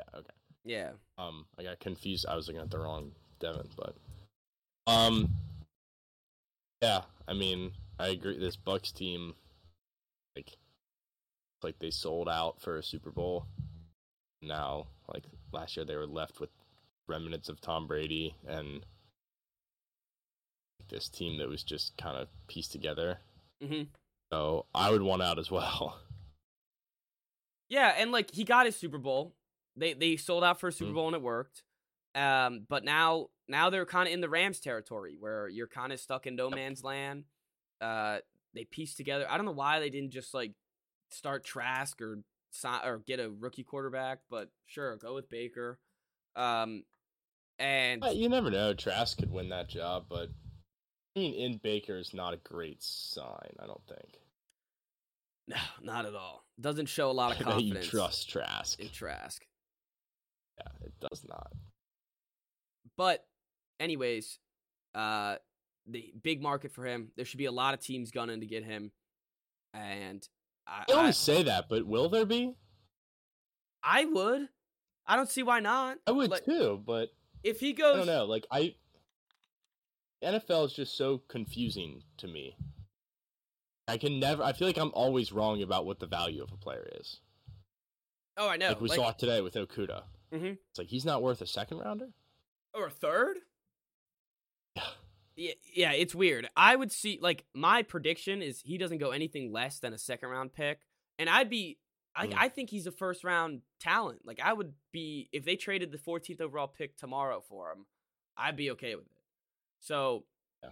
[0.00, 0.18] Yeah.
[0.18, 0.30] Okay.
[0.64, 0.90] Yeah.
[1.18, 2.26] Um, I got confused.
[2.28, 3.96] I was looking at the wrong Devin, but
[4.86, 5.30] um,
[6.82, 7.02] yeah.
[7.28, 8.38] I mean, I agree.
[8.38, 9.34] This Bucks team,
[10.36, 10.52] like,
[11.62, 13.46] like they sold out for a Super Bowl.
[14.46, 16.50] Now, like last year, they were left with
[17.08, 18.84] remnants of Tom Brady and
[20.88, 23.18] this team that was just kind of pieced together.
[23.60, 23.82] hmm
[24.32, 25.98] So I would want out as well.
[27.68, 29.34] Yeah, and like he got his Super Bowl.
[29.74, 30.94] They they sold out for a Super Mhm.
[30.94, 31.64] Bowl and it worked.
[32.14, 35.98] Um, but now now they're kind of in the Rams territory where you're kind of
[35.98, 37.24] stuck in no man's land.
[37.80, 38.20] Uh,
[38.54, 39.26] they pieced together.
[39.28, 40.52] I don't know why they didn't just like
[41.10, 42.22] start Trask or
[42.64, 45.78] or get a rookie quarterback, but sure, go with Baker.
[46.34, 46.84] Um,
[47.58, 48.74] and you never know.
[48.74, 50.28] Trask could win that job, but
[51.16, 53.56] I mean, in Baker is not a great sign.
[53.58, 54.20] I don't think.
[55.48, 56.44] No, not at all.
[56.60, 57.86] Doesn't show a lot of confidence.
[57.86, 59.46] you trust Trask in Trask.
[60.58, 61.52] Yeah, it does not.
[62.96, 63.24] But,
[63.78, 64.38] anyways,
[64.94, 65.36] uh,
[65.86, 67.12] the big market for him.
[67.16, 68.90] There should be a lot of teams gunning to get him,
[69.72, 70.26] and
[70.66, 72.54] I, I always I, say that, but will there be?
[73.82, 74.48] I would.
[75.06, 75.98] I don't see why not.
[76.06, 77.10] I would like, too, but
[77.44, 78.24] if he goes, I don't know.
[78.24, 78.74] Like I,
[80.24, 82.56] NFL is just so confusing to me.
[83.86, 84.42] I can never.
[84.42, 87.20] I feel like I'm always wrong about what the value of a player is.
[88.36, 88.68] Oh, I know.
[88.68, 90.02] Like we like, saw it today with Okudah.
[90.34, 90.46] Mm-hmm.
[90.46, 92.08] It's like he's not worth a second rounder
[92.74, 93.38] or a third.
[95.36, 95.52] Yeah.
[95.74, 96.48] Yeah, it's weird.
[96.56, 100.30] I would see like my prediction is he doesn't go anything less than a second
[100.30, 100.80] round pick,
[101.18, 101.78] and I'd be
[102.16, 102.34] I, mm.
[102.36, 104.20] I think he's a first round talent.
[104.24, 107.86] Like I would be if they traded the 14th overall pick tomorrow for him,
[108.36, 109.22] I'd be okay with it.
[109.80, 110.24] So
[110.62, 110.70] yeah.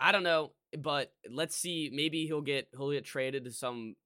[0.00, 1.90] I don't know, but let's see.
[1.92, 3.96] Maybe he'll get he'll get traded to some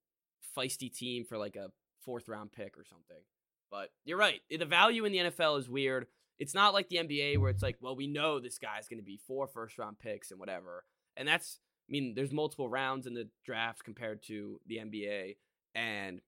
[0.57, 1.70] feisty team for like a
[2.05, 3.23] fourth round pick or something.
[3.70, 4.40] But you're right.
[4.51, 6.07] The value in the NFL is weird.
[6.40, 9.05] It's not like the NBA where it's like, well, we know this guy's going to
[9.05, 10.85] be four first round picks and whatever.
[11.16, 15.37] And that's, I mean, there's multiple rounds in the draft compared to the NBA
[15.74, 16.20] and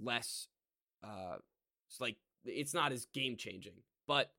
[0.00, 0.46] less,
[1.02, 1.36] uh,
[1.88, 3.82] it's like, it's not as game changing.
[4.06, 4.30] But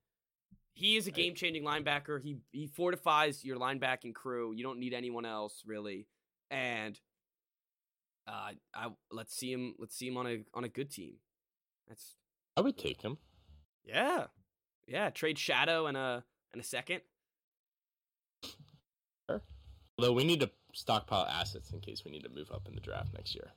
[0.74, 2.22] he is a game changing linebacker.
[2.22, 4.54] He he fortifies your linebacking crew.
[4.54, 6.08] You don't need anyone else really.
[6.50, 7.00] And
[8.28, 9.76] uh, I let's see him.
[9.78, 11.16] Let's see him on a on a good team.
[11.88, 12.16] That's
[12.58, 13.18] I would take him.
[13.86, 14.26] Yeah,
[14.88, 17.02] yeah, trade Shadow and a and a second.
[19.30, 19.42] Sure.
[19.98, 22.82] Although we need to stockpile assets in case we need to move up in the
[22.82, 23.52] draft next year.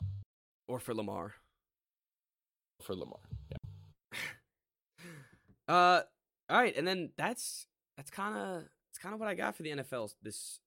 [0.68, 1.34] Or for Lamar.
[2.82, 4.18] For Lamar, yeah.
[5.74, 6.02] uh,
[6.48, 9.62] all right, and then that's that's kind of it's kind of what I got for
[9.62, 10.60] the NFL this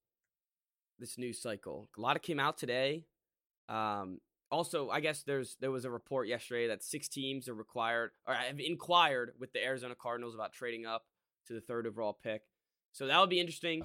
[0.97, 1.89] this news cycle.
[1.97, 3.05] A lot of came out today.
[3.69, 4.19] Um,
[4.51, 8.33] also, I guess there's there was a report yesterday that six teams are required or
[8.33, 11.05] have inquired with the Arizona Cardinals about trading up
[11.47, 12.41] to the third overall pick.
[12.91, 13.83] So that would be interesting.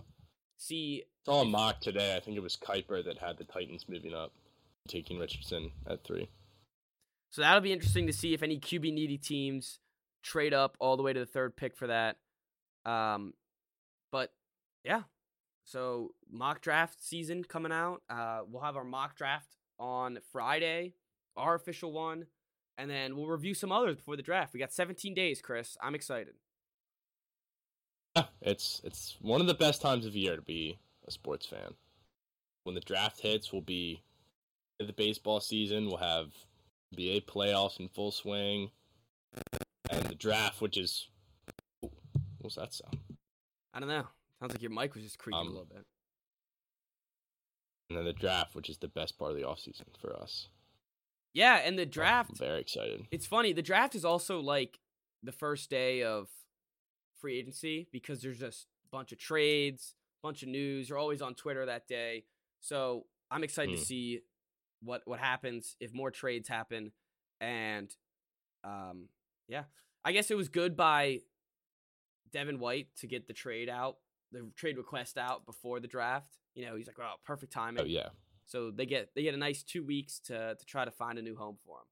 [0.57, 2.16] See, it's all mock today.
[2.16, 4.33] I think it was Kiper that had the Titans moving up,
[4.88, 6.29] taking Richardson at three.
[7.31, 9.81] So that'll be interesting to see if any QB needy teams
[10.22, 12.16] trade up all the way to the third pick for that.
[12.87, 13.35] Um,
[14.12, 14.33] but
[14.85, 15.03] yeah,
[15.64, 18.03] so mock draft season coming out.
[18.09, 20.94] Uh, we'll have our mock draft on Friday,
[21.37, 22.26] our official one,
[22.78, 24.52] and then we'll review some others before the draft.
[24.52, 25.76] We got 17 days, Chris.
[25.82, 26.34] I'm excited.
[28.16, 31.74] Yeah, it's it's one of the best times of year to be a sports fan.
[32.62, 34.02] When the draft hits, we'll be
[34.78, 35.87] in the baseball season.
[35.87, 36.32] We'll have
[36.94, 38.70] NBA playoffs in full swing,
[39.90, 41.08] and the draft, which is
[42.38, 42.98] what's that sound?
[43.72, 44.06] I don't know.
[44.40, 45.84] Sounds like your mic was just creaking um, a little bit
[47.88, 50.49] and then the draft, which is the best part of the offseason for us.
[51.33, 52.31] Yeah, and the draft.
[52.31, 53.07] I'm very excited.
[53.11, 53.53] It's funny.
[53.53, 54.79] The draft is also like
[55.23, 56.29] the first day of
[57.20, 60.88] free agency because there's just a bunch of trades, a bunch of news.
[60.88, 62.25] You're always on Twitter that day,
[62.61, 63.75] so I'm excited mm.
[63.75, 63.85] to hmm.
[63.85, 64.20] see
[64.83, 66.92] what what happens if more trades happen.
[67.40, 67.90] And
[68.62, 69.09] um,
[69.49, 69.64] yeah,
[70.05, 71.20] I guess it was good by
[72.33, 73.97] Devin White to get the trade out,
[74.31, 77.87] the trade request out before the draft you know, he's like, "Oh, perfect timing." Oh
[77.87, 78.09] yeah.
[78.47, 81.23] So they get they get a nice two weeks to to try to find a
[81.23, 81.85] new home for him.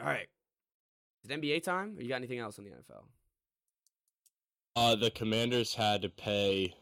[0.00, 0.26] All right,
[1.22, 1.96] is it NBA time?
[1.96, 3.04] Or you got anything else on the NFL?
[4.76, 6.74] Uh, the Commanders had to pay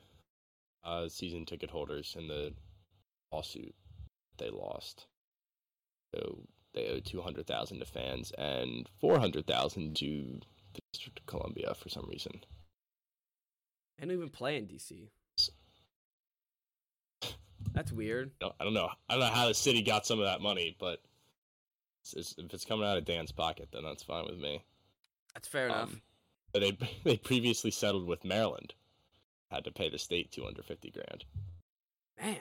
[0.83, 2.55] uh, season ticket holders in the
[3.31, 3.75] lawsuit
[4.39, 5.07] they lost.
[6.15, 6.39] So
[6.75, 10.41] they owe two hundred thousand to fans and four hundred thousand to
[10.75, 12.33] the District of Columbia for some reason.
[13.99, 15.09] I don't even play in DC.
[17.75, 18.33] That's weird.
[18.41, 18.91] No, I don't know.
[19.09, 21.01] I don't know how the city got some of that money, but
[22.03, 24.63] it's, it's, if it's coming out of Dan's pocket, then that's fine with me.
[25.35, 26.01] That's fair um, enough.
[26.53, 28.75] They they previously settled with Maryland,
[29.51, 31.25] had to pay the state two hundred fifty grand.
[32.21, 32.37] Man,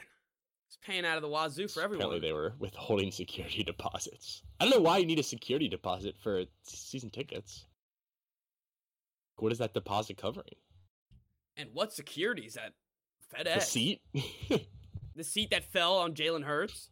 [0.67, 2.07] it's paying out of the wazoo for everyone.
[2.07, 4.41] Apparently, they were withholding security deposits.
[4.59, 7.65] I don't know why you need a security deposit for season tickets.
[9.37, 10.55] What is that deposit covering?
[11.61, 12.73] And what security is that?
[13.33, 13.53] FedEx.
[13.53, 14.01] The seat?
[15.15, 16.89] the seat that fell on Jalen Hurts?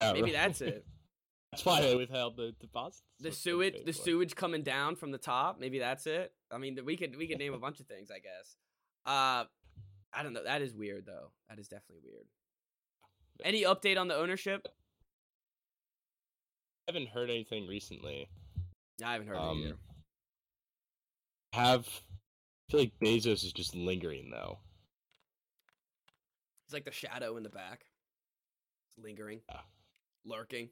[0.00, 0.32] Oh, Maybe right.
[0.34, 0.86] that's it.
[1.52, 3.02] That's why they withheld the deposits.
[3.20, 4.02] The That's what they sewage, the for.
[4.02, 5.58] sewage coming down from the top.
[5.58, 6.30] Maybe that's it.
[6.52, 8.10] I mean, we could we could name a bunch of things.
[8.10, 8.56] I guess.
[9.06, 9.44] Uh,
[10.12, 10.44] I don't know.
[10.44, 11.30] That is weird though.
[11.48, 12.26] That is definitely weird.
[13.42, 14.68] Any update on the ownership?
[16.86, 18.28] I haven't heard anything recently.
[19.02, 19.76] I haven't heard Um, it either.
[21.54, 21.88] Have
[22.70, 24.58] feel like Bezos is just lingering though.
[26.66, 27.86] It's like the shadow in the back.
[28.90, 29.60] It's lingering, Yeah.
[30.24, 30.68] lurking.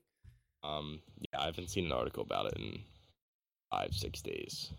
[0.63, 1.01] Um,
[1.33, 2.81] yeah, I haven't seen an article about it in
[3.71, 4.73] five, six days.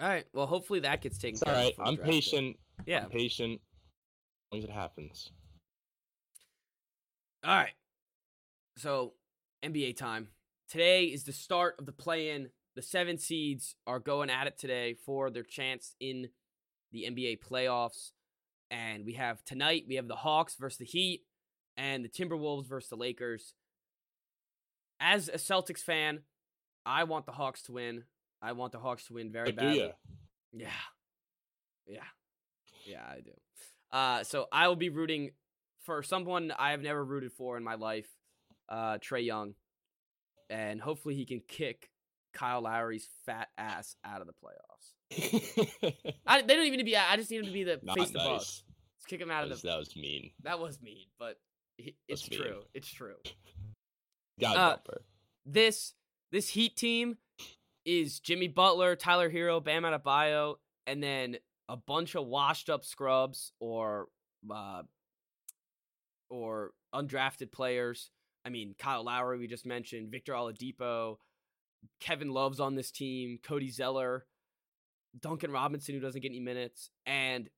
[0.00, 0.24] All right.
[0.32, 1.64] Well, hopefully that gets taken It's all care of.
[1.64, 1.74] right.
[1.86, 2.12] I'm draft day.
[2.12, 2.56] patient.
[2.86, 3.04] Yeah.
[3.04, 3.60] I'm patient.
[3.60, 5.30] As long as it happens.
[7.44, 7.72] All right.
[8.76, 9.14] So,
[9.64, 10.28] NBA time.
[10.68, 12.48] Today is the start of the play in.
[12.78, 16.28] The seven seeds are going at it today for their chance in
[16.92, 18.12] the NBA playoffs.
[18.70, 21.24] And we have tonight, we have the Hawks versus the Heat
[21.76, 23.54] and the Timberwolves versus the Lakers.
[25.00, 26.20] As a Celtics fan,
[26.86, 28.04] I want the Hawks to win.
[28.40, 29.92] I want the Hawks to win very badly.
[30.52, 30.68] Yeah.
[31.84, 31.98] Yeah.
[32.86, 33.32] Yeah, I do.
[33.90, 35.32] Uh, so I will be rooting
[35.82, 38.06] for someone I have never rooted for in my life,
[38.68, 39.54] uh, Trae Young.
[40.48, 41.90] And hopefully he can kick
[42.38, 44.92] Kyle Lowry's fat ass out of the playoffs.
[46.26, 46.96] I, they don't even need to be.
[46.96, 48.26] I just need him to be the Not face the nice.
[48.28, 48.62] Bucks.
[48.98, 49.68] Let's kick him out That of was, the.
[49.68, 50.30] that was mean.
[50.44, 51.36] That was mean, but
[52.06, 52.40] it's mean.
[52.40, 52.60] true.
[52.74, 53.14] It's true.
[54.40, 55.02] God Uh, bumper.
[55.46, 55.94] this
[56.30, 57.16] this Heat team
[57.84, 63.52] is Jimmy Butler, Tyler Herro, Bam Adebayo, and then a bunch of washed up scrubs
[63.60, 64.06] or
[64.50, 64.82] uh,
[66.30, 68.10] or undrafted players.
[68.44, 71.16] I mean, Kyle Lowry, we just mentioned, Victor Oladipo,
[72.00, 74.26] Kevin Love's on this team, Cody Zeller,
[75.20, 77.48] Duncan Robinson, who doesn't get any minutes, and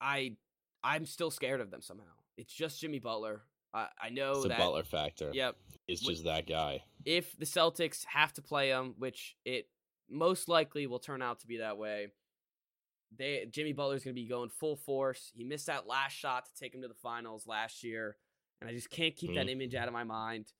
[0.00, 0.36] I
[0.82, 2.04] I'm still scared of them somehow.
[2.36, 3.42] It's just Jimmy Butler.
[3.74, 4.58] I, I know It's a that.
[4.58, 5.30] Butler factor.
[5.34, 5.56] Yep
[5.88, 6.82] It's just that guy.
[7.04, 9.68] if the Celtics have to play him, which it
[10.08, 12.08] most likely will turn out to be that way,
[13.16, 15.30] they Jimmy Butler's going to be going full force.
[15.34, 18.16] He missed that last shot to take him to the finals last year,
[18.60, 19.50] and I just can't keep that Mhm.
[19.50, 20.52] image out of my mind.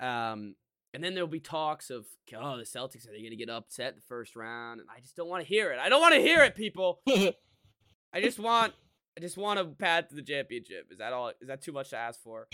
[0.00, 0.56] Um,
[0.94, 2.04] and then there'll be talks of,
[2.36, 4.80] oh, the Celtics are they going to get upset the first round?
[4.80, 5.78] And I just don't want to hear it.
[5.78, 7.00] I don't want to hear it, people.
[7.08, 8.74] I just want,
[9.16, 10.88] I just want a path to the championship.
[10.90, 11.32] Is that all?
[11.40, 12.46] Is that too much to ask for?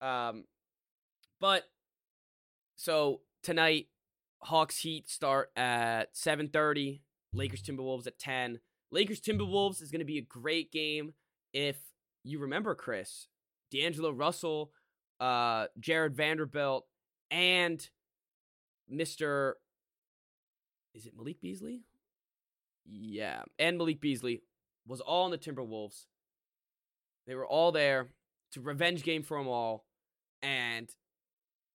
[0.00, 0.44] Um,
[1.40, 1.64] but
[2.76, 3.88] so tonight,
[4.40, 7.02] Hawks Heat start at seven thirty.
[7.32, 8.60] Lakers Timberwolves at ten.
[8.90, 11.14] Lakers Timberwolves is going to be a great game
[11.52, 11.76] if
[12.22, 13.28] you remember Chris,
[13.70, 14.72] D'Angelo Russell,
[15.20, 16.86] uh, Jarred Vanderbilt,
[17.34, 17.90] and
[18.88, 19.58] Mister.
[20.94, 21.82] Is it Malik Beasley?
[22.86, 24.42] Yeah, and Malik Beasley
[24.86, 26.06] was all in the Timberwolves.
[27.26, 28.10] They were all there.
[28.54, 29.84] to revenge game for them all,
[30.40, 30.88] and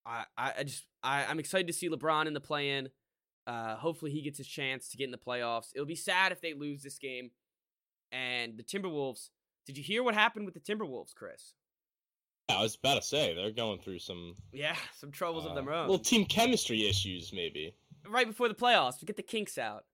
[0.06, 2.88] I, I just, I, I'm excited to see LeBron in the play-in.
[3.46, 5.72] Uh, hopefully, he gets his chance to get in the playoffs.
[5.74, 7.30] It'll be sad if they lose this game.
[8.12, 9.28] And the Timberwolves.
[9.66, 11.52] Did you hear what happened with the Timberwolves, Chris?
[12.58, 15.72] I was about to say they're going through some Yeah, some troubles of uh, their
[15.72, 15.88] own.
[15.88, 17.74] little team chemistry issues, maybe.
[18.08, 19.84] right before the playoffs to get the kinks out.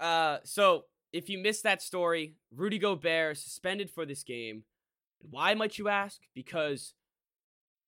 [0.00, 4.64] Uh, so if you missed that story, Rudy Gobert suspended for this game.
[5.20, 6.20] Why might you ask?
[6.34, 6.94] Because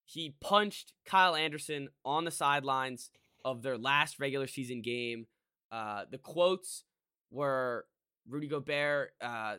[0.05, 3.11] he punched Kyle Anderson on the sidelines
[3.45, 5.27] of their last regular season game.
[5.73, 6.85] Uh, the quotes
[7.31, 7.87] were
[8.29, 9.13] Rudy Gobert.
[9.21, 9.57] Uh,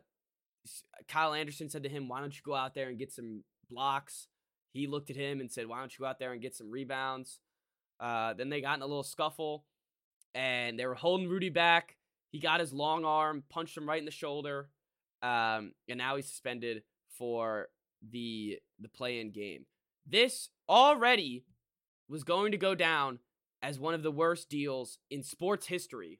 [1.07, 4.27] Kyle Anderson said to him, "Why don't you go out there and get some blocks?"
[4.73, 6.69] He looked at him and said, "Why don't you go out there and get some
[6.71, 7.39] rebounds?"
[7.99, 9.65] Uh, then they got in a little scuffle,
[10.33, 11.97] and they were holding Rudy back.
[12.31, 14.69] He got his long arm, punched him right in the shoulder,
[15.21, 16.83] um, and now he's suspended
[17.17, 17.69] for
[18.11, 19.65] the the play-in game.
[20.05, 21.45] This already
[22.09, 23.19] was going to go down
[23.61, 26.19] as one of the worst deals in sports history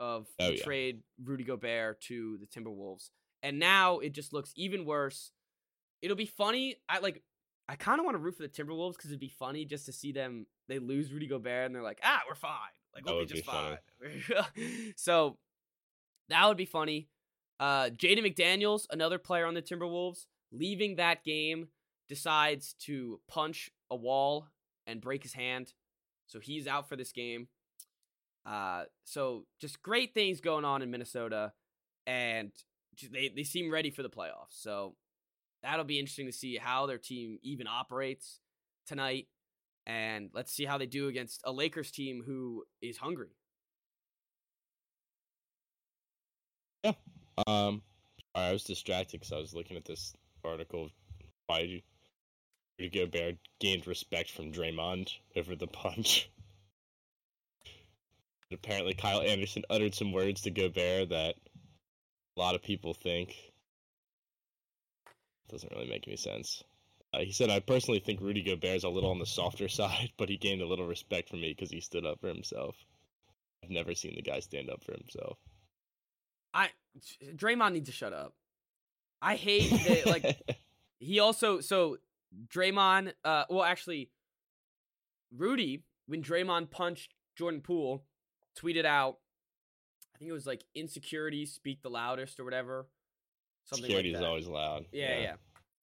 [0.00, 0.64] of Oh, the yeah.
[0.64, 3.10] trade Rudy Gobert to the Timberwolves,
[3.42, 5.30] and now it just looks even worse.
[6.02, 6.76] It'll be funny.
[6.88, 7.22] I like.
[7.68, 9.92] I kind of want to root for the Timberwolves because it'd be funny just to
[9.92, 10.46] see them.
[10.68, 12.50] They lose Rudy Gobert and they're like, ah, we're fine.
[12.94, 13.78] Like we'll be just be fine.
[14.96, 15.38] so
[16.28, 17.08] that would be funny.
[17.60, 21.68] Uh, Jaden McDaniels, another player on the Timberwolves, leaving that game,
[22.08, 24.48] decides to punch a wall
[24.86, 25.72] and break his hand.
[26.26, 27.48] So he's out for this game.
[28.46, 31.52] Uh, so just great things going on in Minnesota,
[32.06, 32.50] and
[33.12, 34.50] they they seem ready for the playoffs.
[34.50, 34.94] So
[35.62, 38.40] that'll be interesting to see how their team even operates
[38.86, 39.28] tonight,
[39.86, 43.36] and let's see how they do against a Lakers team who is hungry.
[46.84, 46.92] Yeah.
[47.46, 47.82] Um,
[48.34, 50.90] I was distracted because I was looking at this article.
[51.46, 51.80] Why do you
[52.80, 56.30] Rudy Gobert gained respect from Draymond over the punch.
[58.52, 61.34] Apparently, Kyle Anderson uttered some words to Gobert that
[62.36, 63.36] a lot of people think
[65.50, 66.62] doesn't really make any sense.
[67.12, 70.12] Uh, he said, "I personally think Rudy Gobert is a little on the softer side,
[70.16, 72.76] but he gained a little respect from me because he stood up for himself.
[73.62, 75.38] I've never seen the guy stand up for himself."
[76.54, 76.70] I
[77.34, 78.34] Draymond needs to shut up.
[79.22, 80.06] I hate that.
[80.06, 80.58] Like
[80.98, 81.98] he also so
[82.48, 83.12] Draymond.
[83.24, 84.10] Uh, well, actually,
[85.36, 88.04] Rudy when Draymond punched Jordan Poole,
[88.58, 89.18] tweeted out.
[90.14, 92.86] I think it was like insecurity speak the loudest or whatever.
[93.70, 94.86] Something Security like is always loud.
[94.90, 95.34] Yeah, yeah,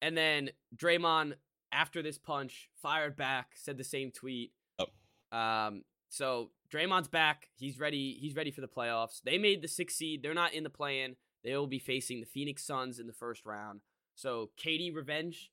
[0.01, 1.35] And then Draymond,
[1.71, 4.51] after this punch, fired back, said the same tweet.
[4.77, 5.37] Oh.
[5.37, 7.47] Um, so Draymond's back.
[7.55, 8.17] He's ready.
[8.19, 9.21] He's ready for the playoffs.
[9.23, 10.21] They made the sixth seed.
[10.21, 11.15] They're not in the play-in.
[11.45, 13.79] They will be facing the Phoenix Suns in the first round.
[14.15, 15.49] So Katie revenge.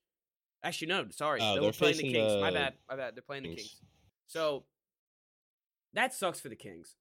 [0.64, 1.06] Actually, no.
[1.10, 2.40] Sorry, they they're playing the Kings.
[2.40, 2.74] My bad.
[2.90, 3.14] My bad.
[3.14, 3.60] They're playing the Kings.
[3.60, 3.80] Kings.
[4.26, 4.64] So
[5.92, 6.96] that sucks for the Kings.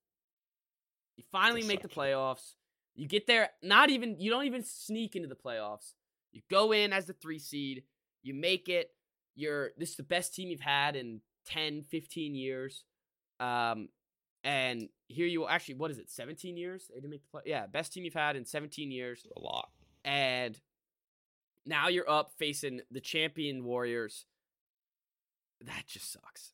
[1.18, 2.54] You finally Does make the playoffs.
[2.96, 5.94] You get there, not even you don't even sneak into the playoffs.
[6.32, 7.84] You go in as the 3 seed,
[8.22, 8.92] you make it.
[9.36, 12.84] You're this is the best team you've had in 10, 15 years.
[13.40, 13.90] Um
[14.44, 16.10] and here you actually what is it?
[16.12, 16.88] 17 years?
[16.90, 17.42] They didn't make the play.
[17.46, 19.70] Yeah, best team you've had in 17 years A lot.
[20.06, 20.60] and
[21.66, 24.26] now you're up facing the champion Warriors.
[25.62, 26.52] That just sucks.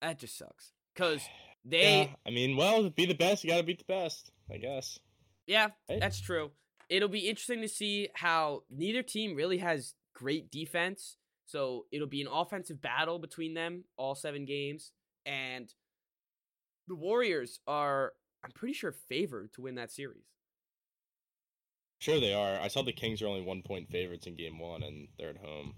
[0.00, 0.72] That just sucks.
[0.96, 1.22] Cuz
[1.64, 4.56] they yeah, I mean, well, be the best, you got to beat the best, I
[4.58, 4.98] guess.
[5.46, 5.98] Yeah, Hey.
[5.98, 6.50] that's true.
[6.88, 11.16] It'll be interesting to see how neither team really has great defense.
[11.46, 14.92] So it'll be an offensive battle between them all seven games.
[15.24, 15.72] And
[16.86, 18.12] the Warriors are,
[18.44, 20.24] I'm pretty sure, favored to win that series.
[22.00, 22.60] Sure, they are.
[22.60, 25.38] I saw the Kings are only one point favorites in Game One, and they're at
[25.38, 25.74] home.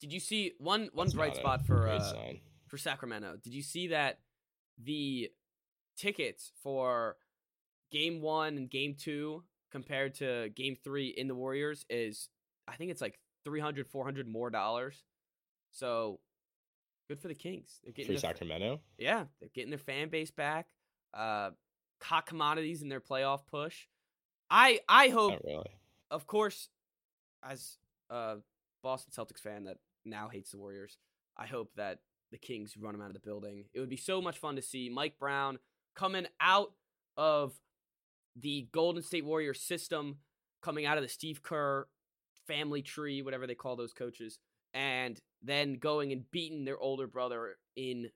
[0.00, 2.40] Did you see one one That's bright spot for uh, sign.
[2.68, 3.36] for Sacramento?
[3.42, 4.20] Did you see that
[4.82, 5.30] the
[6.00, 7.16] tickets for
[7.92, 12.28] game one and game two compared to game three in the Warriors is
[12.66, 15.02] I think it's like 300, 400 more dollars.
[15.72, 16.20] So
[17.08, 17.80] good for the Kings.
[17.84, 18.80] They're getting for Sacramento.
[18.98, 20.66] yeah, they're getting their fan base back.
[21.12, 21.50] Uh,
[22.02, 23.86] hot commodities in their playoff push.
[24.50, 25.70] I I hope really.
[26.10, 26.68] of course,
[27.42, 27.78] as
[28.08, 28.36] a
[28.82, 30.98] Boston Celtics fan that now hates the Warriors,
[31.36, 31.98] I hope that
[32.32, 33.64] the Kings run them out of the building.
[33.74, 35.58] It would be so much fun to see Mike Brown
[35.94, 36.72] coming out
[37.16, 37.52] of
[38.36, 40.18] the Golden State Warriors system,
[40.62, 41.86] coming out of the Steve Kerr
[42.46, 44.38] family tree, whatever they call those coaches,
[44.74, 48.10] and then going and beating their older brother in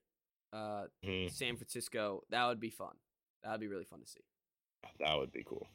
[0.52, 1.30] uh, Mhm.
[1.32, 2.22] San Francisco.
[2.30, 2.96] That would be fun.
[3.42, 4.20] That would be really fun to see.
[5.00, 5.66] That would be cool.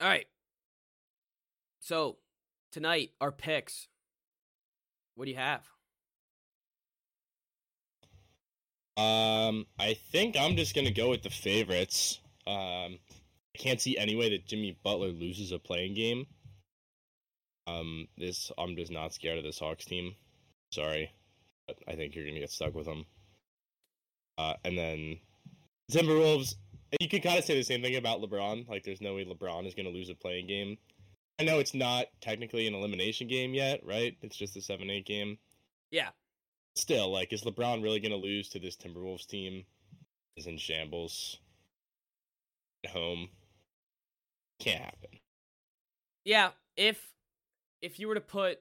[0.00, 0.26] All right.
[1.80, 2.18] So
[2.72, 3.88] tonight, our picks.
[5.14, 5.66] What do you have?
[8.96, 12.20] Um, I think I'm just gonna go with the favorites.
[12.46, 12.98] Um,
[13.54, 16.26] I can't see any way that Jimmy Butler loses a playing game.
[17.66, 20.14] Um, this I'm just not scared of this Hawks team.
[20.72, 21.12] Sorry,
[21.66, 23.04] but I think you're gonna get stuck with them.
[24.38, 25.18] Uh, and then
[25.90, 26.56] Timberwolves.
[27.00, 28.68] You could kind of say the same thing about LeBron.
[28.68, 30.78] Like, there's no way LeBron is gonna lose a playing game.
[31.38, 34.16] I know it's not technically an elimination game yet, right?
[34.22, 35.36] It's just a seven-eight game
[35.90, 36.10] Yeah.
[36.76, 39.64] Still, like, is LeBron really going to lose to this Timberwolves team?
[40.36, 41.38] Is in shambles
[42.84, 43.28] at home.
[44.60, 45.18] Can't happen.
[46.24, 47.00] Yeah, if
[47.80, 48.58] if you were to put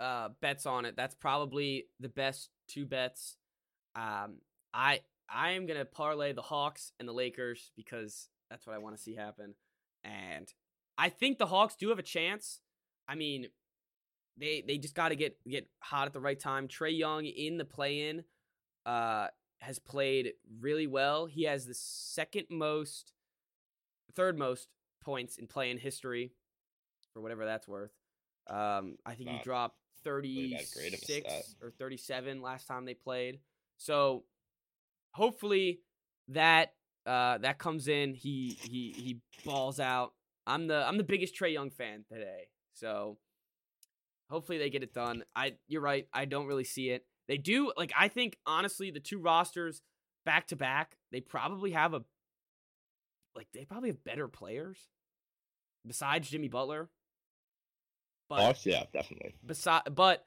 [0.00, 3.36] uh bets on it, that's probably the best two bets.
[3.94, 4.36] Um
[4.72, 8.96] I I am to parlay the Hawks and the Lakers because that's what I want
[8.96, 9.54] to see happen.
[10.04, 10.52] And
[10.98, 12.60] I think the Hawks do have a chance.
[13.08, 13.46] I mean,
[14.36, 16.68] they they just got to get get hot at the right time.
[16.68, 18.24] Trae Young in the play-in
[18.86, 19.28] uh
[19.60, 21.26] has played really well.
[21.26, 23.12] He has the second most
[24.14, 24.68] third most
[25.04, 26.32] points in play-in history
[27.12, 27.92] for whatever that's worth.
[28.48, 32.84] Um I think he dropped really that great of a 36 or 37 last time
[32.84, 33.38] they played.
[33.76, 34.24] So
[35.12, 35.80] hopefully
[36.28, 36.72] that
[37.06, 38.14] uh that comes in.
[38.14, 40.12] He he he balls out.
[40.46, 42.48] I'm the I'm the biggest Trae Young fan today.
[42.74, 43.18] So
[44.32, 45.22] hopefully they get it done.
[45.36, 46.08] I you're right.
[46.12, 47.04] I don't really see it.
[47.28, 49.82] They do like I think honestly the two rosters
[50.24, 52.02] back to back, they probably have a
[53.36, 54.88] like they probably have better players
[55.86, 56.88] besides Jimmy Butler.
[58.28, 59.34] But Hawks, yeah, definitely.
[59.44, 60.24] beside but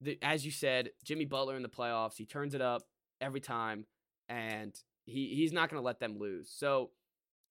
[0.00, 2.82] the, as you said, Jimmy Butler in the playoffs, he turns it up
[3.20, 3.84] every time
[4.28, 4.74] and
[5.04, 6.50] he he's not going to let them lose.
[6.50, 6.90] So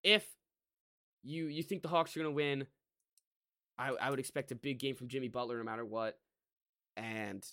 [0.04, 0.26] if
[1.24, 2.66] you you think the Hawks are going to win,
[3.78, 6.18] I I would expect a big game from Jimmy Butler no matter what,
[6.96, 7.46] and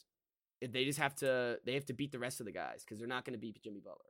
[0.61, 3.09] they just have to they have to beat the rest of the guys because they're
[3.09, 4.05] not going to beat Jimmy Butler.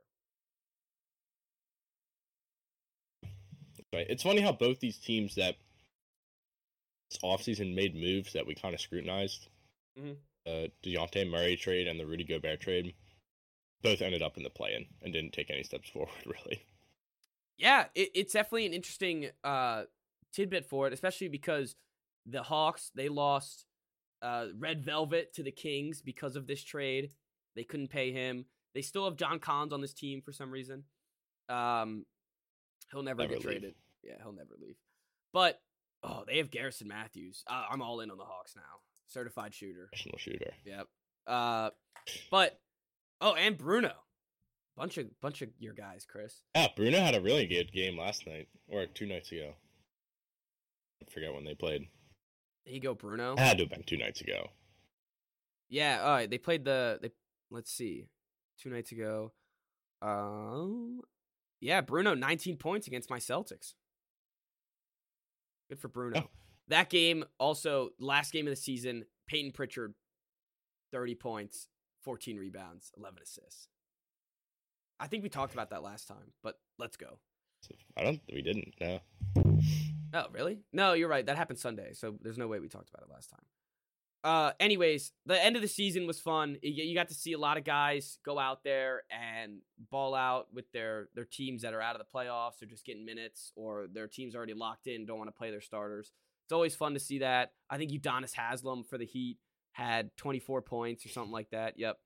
[3.93, 4.07] Right.
[4.09, 5.55] It's funny how both these teams that
[7.09, 9.49] this offseason made moves that we kind of scrutinized.
[9.97, 10.15] Mhm.
[10.45, 12.95] Uh, Dejounte Murray trade and the Rudy Gobert trade
[13.81, 16.65] both ended up in the play-in and didn't take any steps forward, really.
[17.57, 19.83] Yeah, it, it's definitely an interesting uh,
[20.31, 21.75] tidbit for it, especially because
[22.25, 23.65] the Hawks they lost
[24.21, 27.11] uh, Red Velvet to the Kings because of this trade.
[27.55, 28.45] They couldn't pay him.
[28.73, 30.83] They still have John Collins on this team for some reason.
[31.49, 32.05] Um,
[32.91, 33.43] he'll never, Never get leave.
[33.59, 33.75] traded.
[34.03, 34.75] Yeah, he'll never leave.
[35.33, 35.59] But
[36.03, 37.43] oh, they have Garrison Matthews.
[37.47, 38.61] Uh, I'm all in on the Hawks now.
[39.07, 39.87] Certified shooter.
[39.91, 40.53] Professional shooter.
[40.65, 40.87] Yep.
[41.27, 41.69] Uh,
[42.31, 42.59] but
[43.19, 43.91] oh, and Bruno,
[44.77, 46.41] bunch of bunch of your guys, Chris.
[46.55, 49.51] Yeah, Bruno had a really good game last night or two nights ago.
[51.01, 51.87] I forget when they played.
[52.65, 53.35] There you go, Bruno.
[53.37, 54.49] Had to have been two nights ago.
[55.69, 56.29] Yeah, all right.
[56.29, 57.11] They played the they
[57.49, 58.07] let's see.
[58.59, 59.31] Two nights ago.
[60.01, 61.01] Um
[61.59, 63.73] yeah, Bruno 19 points against my Celtics.
[65.69, 66.23] Good for Bruno.
[66.25, 66.29] Oh.
[66.67, 69.93] That game also last game of the season, Peyton Pritchard
[70.91, 71.67] 30 points,
[72.03, 73.67] 14 rebounds, 11 assists.
[74.99, 77.17] I think we talked about that last time, but let's go.
[77.97, 78.21] I don't.
[78.31, 78.73] We didn't.
[78.79, 78.99] No.
[80.13, 80.59] Oh, really?
[80.73, 81.25] No, you're right.
[81.25, 83.45] That happened Sunday, so there's no way we talked about it last time.
[84.23, 86.57] Uh, anyways, the end of the season was fun.
[86.61, 90.71] You, got to see a lot of guys go out there and ball out with
[90.73, 94.07] their their teams that are out of the playoffs or just getting minutes, or their
[94.07, 96.11] teams already locked in, don't want to play their starters.
[96.45, 97.53] It's always fun to see that.
[97.69, 99.37] I think Udonis Haslem for the Heat
[99.71, 101.79] had 24 points or something like that.
[101.79, 101.97] Yep.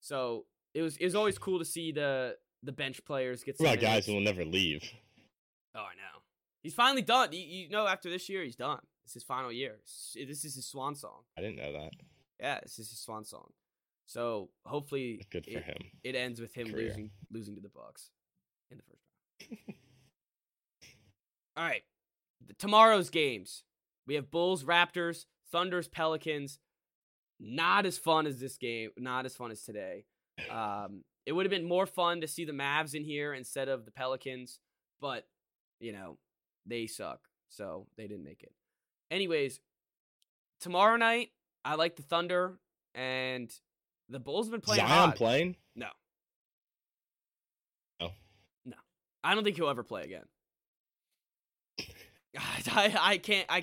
[0.00, 0.44] So
[0.74, 3.56] it was it was always cool to see the the bench players get.
[3.56, 4.82] Some about guys who will never leave?
[5.74, 6.20] Oh, I know.
[6.62, 7.32] He's finally done.
[7.32, 8.80] You, you know, after this year, he's done.
[9.04, 9.78] It's his final year.
[10.14, 11.22] This is his swan song.
[11.36, 11.90] I didn't know that.
[12.40, 13.50] Yeah, this is his swan song.
[14.06, 15.76] So hopefully, Good for it, him.
[16.04, 16.88] it ends with him Career.
[16.88, 18.10] losing losing to the Bucks
[18.70, 19.02] in the first
[19.50, 19.58] round.
[21.56, 21.82] All right,
[22.46, 23.64] the, tomorrow's games
[24.06, 26.58] we have Bulls, Raptors, Thunder's, Pelicans.
[27.40, 28.90] Not as fun as this game.
[28.96, 30.04] Not as fun as today.
[30.50, 33.84] Um, it would have been more fun to see the Mavs in here instead of
[33.84, 34.58] the Pelicans,
[35.00, 35.28] but
[35.78, 36.16] you know
[36.66, 38.52] they suck, so they didn't make it.
[39.10, 39.60] Anyways,
[40.60, 41.30] tomorrow night
[41.64, 42.58] I like the Thunder
[42.94, 43.52] and
[44.08, 45.16] the Bulls have been playing Zion hot.
[45.16, 45.56] playing?
[45.74, 45.88] No.
[48.00, 48.10] Oh.
[48.64, 48.76] No.
[49.22, 50.24] I don't think he'll ever play again.
[52.68, 53.62] I, I can't I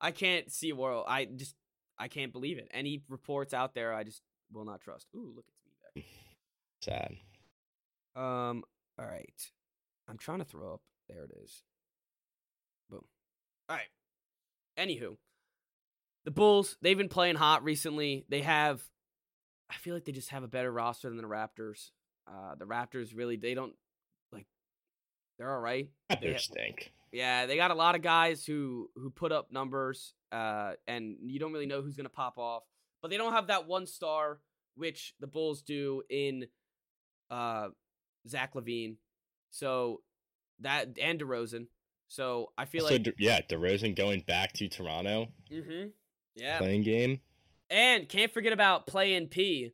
[0.00, 1.06] I can't see a world.
[1.08, 1.54] I just
[1.98, 2.68] I can't believe it.
[2.72, 4.22] Any reports out there I just
[4.52, 5.06] will not trust.
[5.16, 5.44] Ooh, look
[5.94, 6.04] at me back.
[6.80, 7.16] Sad.
[8.20, 8.64] Um
[8.98, 9.50] all right.
[10.08, 10.80] I'm trying to throw up.
[11.08, 11.62] There it is.
[13.68, 13.88] All right.
[14.78, 15.16] Anywho,
[16.24, 18.24] the Bulls, they've been playing hot recently.
[18.28, 18.82] They have
[19.70, 21.90] I feel like they just have a better roster than the Raptors.
[22.26, 23.74] Uh the Raptors really they don't
[24.32, 24.46] like
[25.38, 25.88] they're all right.
[26.20, 26.92] They stink.
[27.12, 31.38] yeah, they got a lot of guys who who put up numbers, uh, and you
[31.38, 32.62] don't really know who's gonna pop off.
[33.02, 34.40] But they don't have that one star,
[34.76, 36.46] which the Bulls do in
[37.30, 37.68] uh,
[38.28, 38.96] Zach LaVine.
[39.50, 40.00] So
[40.60, 41.66] that and DeRozan.
[42.14, 45.88] So I feel so like, yeah, DeRozan going back to Toronto Mm-hmm.
[46.36, 47.20] yeah, playing game.
[47.70, 49.72] and can't forget about play in P.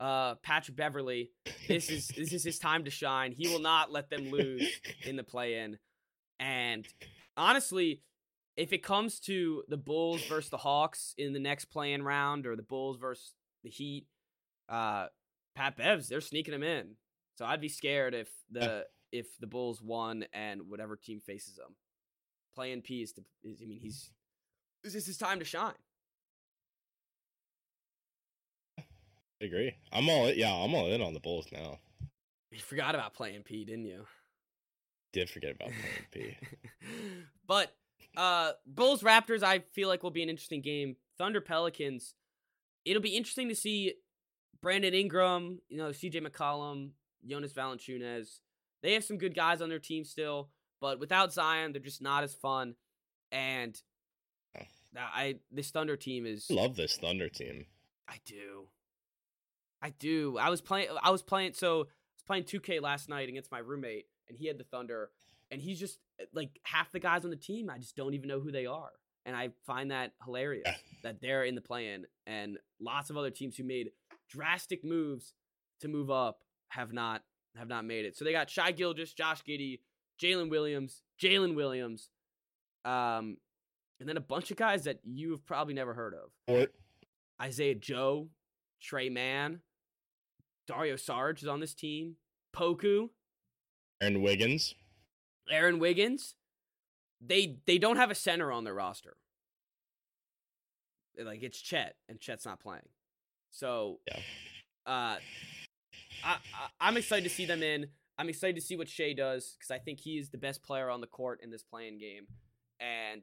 [0.00, 1.30] Uh, Patrick Beverley.
[1.68, 3.32] This is this is his time to shine.
[3.32, 4.66] He will not let them lose
[5.04, 5.78] in the play in.
[6.40, 6.86] And
[7.36, 8.00] honestly,
[8.56, 12.46] if it comes to the Bulls versus the Hawks in the next play in round
[12.46, 14.06] or the Bulls versus the Heat,
[14.70, 15.06] uh,
[15.54, 16.96] Pat Bevs, they're sneaking him in.
[17.36, 21.76] So I'd be scared if the if the Bulls won and whatever team faces them.
[22.56, 24.10] Playing P is, to, is I mean he's
[24.82, 25.72] this is his time to shine.
[28.78, 28.82] I
[29.46, 29.74] agree.
[29.92, 31.78] I'm all yeah, I'm all in on the Bulls now.
[32.50, 34.04] You forgot about playing P, didn't you?
[35.12, 36.36] Did forget about playing P.
[37.46, 37.74] but
[38.16, 40.96] uh Bulls Raptors I feel like will be an interesting game.
[41.18, 42.14] Thunder Pelicans
[42.84, 43.94] it'll be interesting to see
[44.60, 46.90] Brandon Ingram, you know, CJ McCollum,
[47.26, 48.40] Jonas Valanciunas.
[48.84, 52.22] They have some good guys on their team still, but without Zion, they're just not
[52.22, 52.76] as fun.
[53.32, 53.76] And
[54.96, 57.66] I this Thunder team is love this Thunder team.
[58.08, 58.68] I do.
[59.82, 60.38] I do.
[60.38, 63.58] I was playing I was playing so I was playing 2K last night against my
[63.58, 65.10] roommate and he had the Thunder
[65.50, 68.28] and he's just eh, like half the guys on the team I just don't even
[68.28, 68.90] know who they are.
[69.26, 70.74] And I find that hilarious Yeah.
[71.02, 73.90] that they're in the play-in and lots of other teams who made
[74.28, 75.32] drastic moves
[75.80, 77.22] to move up have not
[77.56, 78.16] have not made it.
[78.16, 79.80] So they got Shai Gilgeous, Josh Giddey,
[80.20, 82.10] Jalen Williams, Jalen Williams,
[82.84, 83.36] um,
[84.00, 86.30] and then a bunch of guys that you've probably never heard of.
[86.46, 86.72] What?
[87.40, 88.28] Isaiah Joe,
[88.80, 89.60] Tre Mann,
[90.66, 92.16] Dario Sarge is on this team.
[92.54, 93.08] Poku,
[94.00, 94.74] Aaron Wiggins.
[95.50, 96.34] Aaron Wiggins.
[97.20, 99.16] They they don't have a center on their roster.
[101.18, 102.88] Like it's Chet, and Chet's not playing.
[103.50, 104.20] So, Yeah.
[104.86, 105.16] uh,
[106.24, 107.86] I, I I'm excited to see them in.
[108.18, 110.88] I'm excited to see what Shai does because I think he is the best player
[110.90, 112.26] on the court in this playing game,
[112.80, 113.22] and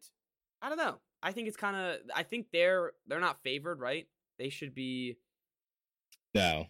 [0.62, 0.95] I don't know.
[1.24, 1.97] I think it's kind of.
[2.16, 4.08] I think they're they're not favored, right?
[4.38, 5.18] They should be.
[6.36, 6.66] No.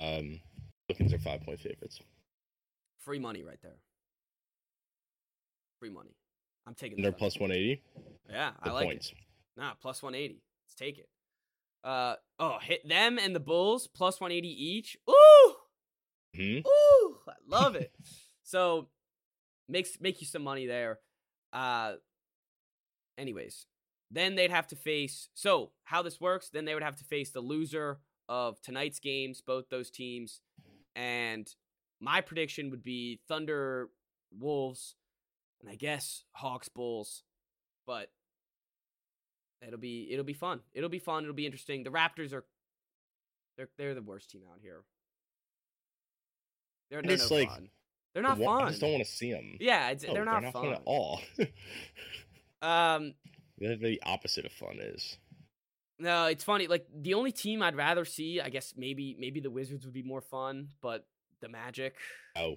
[0.00, 0.40] Um,
[0.88, 2.00] Pelicans are five point favorites.
[3.00, 3.76] Free money right there.
[5.80, 6.14] Free money.
[6.66, 7.00] I'm taking.
[7.02, 7.82] They're plus one eighty.
[8.28, 9.08] Yeah, I The like points.
[9.10, 9.14] it.
[9.56, 10.40] Nah, plus 180.
[10.64, 11.08] Let's take it.
[11.82, 14.96] Uh oh, hit them and the Bulls plus 180 each.
[15.08, 15.14] Ooh,
[16.38, 16.58] Hmm.
[16.58, 17.92] ooh, I love it.
[18.44, 18.88] so
[19.68, 21.00] makes make you some money there.
[21.52, 21.94] Uh,
[23.16, 23.66] anyways,
[24.10, 25.28] then they'd have to face.
[25.34, 26.48] So how this works?
[26.50, 30.40] Then they would have to face the loser of tonight's games, both those teams,
[30.94, 31.52] and
[32.00, 33.88] my prediction would be Thunder,
[34.38, 34.94] Wolves,
[35.60, 37.24] and I guess Hawks, Bulls,
[37.86, 38.10] but
[39.66, 40.60] it'll be it'll be fun.
[40.72, 41.24] It'll be fun.
[41.24, 41.82] It'll be interesting.
[41.82, 42.44] The Raptors are
[43.56, 44.82] they're they're the worst team out here.
[46.90, 47.68] They're, they're no like, fun.
[48.14, 48.64] They're not fun.
[48.64, 49.56] I just don't want to see them.
[49.60, 50.72] Yeah, it's, they're not fun.
[50.72, 51.20] at all.
[52.60, 53.14] Um,
[53.58, 55.16] They're the opposite of fun is.
[56.00, 56.66] no, it's funny.
[56.66, 60.02] Like the only team I'd rather see, I guess maybe maybe the Wizards would be
[60.02, 61.06] more fun, but
[61.40, 61.94] the Magic.
[62.36, 62.56] Oh,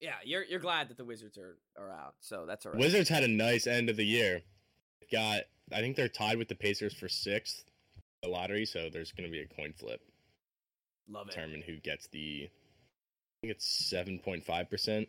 [0.00, 2.80] Yeah, you're you're glad that the Wizards are are out, so that's alright.
[2.80, 4.42] Wizards had a nice end of the year.
[5.12, 7.62] Got, I think they're tied with the Pacers for sixth,
[8.22, 8.64] the lottery.
[8.66, 10.00] So there's going to be a coin flip
[11.08, 11.30] Love it.
[11.32, 12.48] determine who gets the.
[12.48, 15.08] I think it's seven point five percent.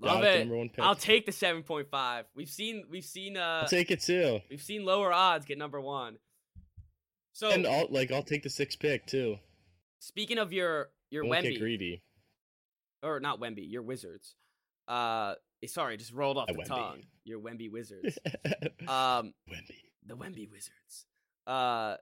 [0.00, 0.40] Love it.
[0.40, 0.84] number one pick.
[0.84, 2.26] I'll take the seven point five.
[2.34, 5.80] We've seen we've seen uh I'll take it too, we've seen lower odds get number
[5.80, 6.18] one.
[7.32, 9.36] So and I'll like I'll take the sixth pick too.
[9.98, 12.02] speaking of your your Wemby greedy.
[13.02, 14.34] or not Wemby, your Wizards.
[14.86, 16.66] Uh, eh, sorry, just rolled off the Wemby.
[16.66, 17.02] tongue.
[17.24, 18.18] Your Wemby Wizards.
[18.88, 19.76] um, Wemby.
[20.06, 21.06] the Wemby Wizards.
[21.46, 21.96] Uh,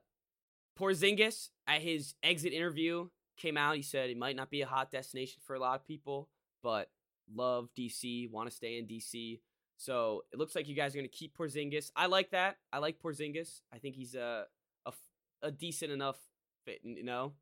[0.79, 3.76] Porzingis at his exit interview came out.
[3.76, 6.28] He said it might not be a hot destination for a lot of people,
[6.62, 6.91] but
[7.34, 9.41] love DC, want to stay in DC.
[9.78, 11.91] So it looks like you guys are going to keep Porzingis.
[11.95, 12.57] I like that.
[12.72, 13.61] I like Porzingis.
[13.72, 14.47] I think he's a
[15.43, 16.16] a decent enough
[16.64, 16.80] fit.
[16.82, 17.34] You know,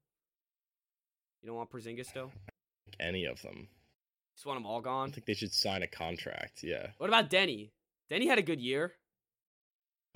[1.41, 2.33] you don't want Porzingis though.
[3.01, 3.69] Any of them.
[4.35, 5.13] Just want them all I gone.
[5.13, 6.63] think they should sign a contract.
[6.65, 7.73] Yeah, What about Denny?
[8.11, 8.95] Denny had a good year.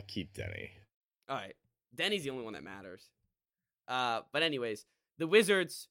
[0.01, 0.73] I keep Denny.
[1.29, 1.55] All right.
[1.95, 3.09] Denny's the only one that matters.
[3.87, 4.85] Uh, but anyways,
[5.19, 5.89] the Wizards.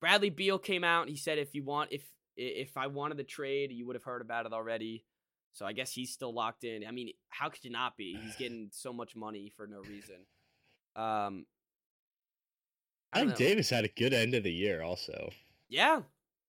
[0.00, 1.08] Bradley Beal came out.
[1.08, 2.02] He said, "If you want, if
[2.36, 5.04] if I wanted the trade, you would have heard about it already."
[5.52, 6.86] So I guess he's still locked in.
[6.86, 8.18] I mean, how could you not be?
[8.22, 10.16] He's getting so much money for no reason.
[10.94, 11.46] Um,
[13.12, 13.46] I don't Mike know.
[13.46, 14.82] Davis had a good end of the year.
[14.82, 15.30] Also,
[15.68, 16.02] Yeah,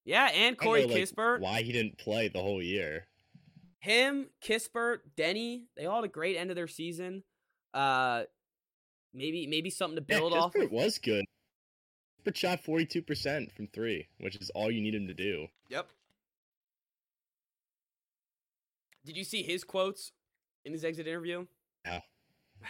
[0.04, 3.06] yeah, and Corey know, like, Kispert, Why he didn't play the whole year?
[3.80, 7.22] him, Kispert, Denny, they all had a great end of their season.
[7.72, 8.24] Uh,
[9.14, 10.52] maybe maybe something to build yeah, off.
[10.52, 11.24] Kispert was good.
[12.24, 15.46] Kispert shot forty two percent from three, which is all you need him to do.
[15.68, 15.88] Yep.
[19.04, 20.12] Did you see his quotes
[20.64, 21.46] in his exit interview?
[21.86, 22.00] No.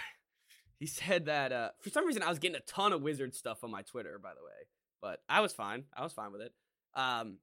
[0.81, 3.65] He said that uh, for some reason I was getting a ton of wizard stuff
[3.65, 4.69] on my Twitter, by the way,
[5.03, 5.87] but I was fine.
[5.93, 6.53] I was fine with it.
[6.95, 7.39] Um,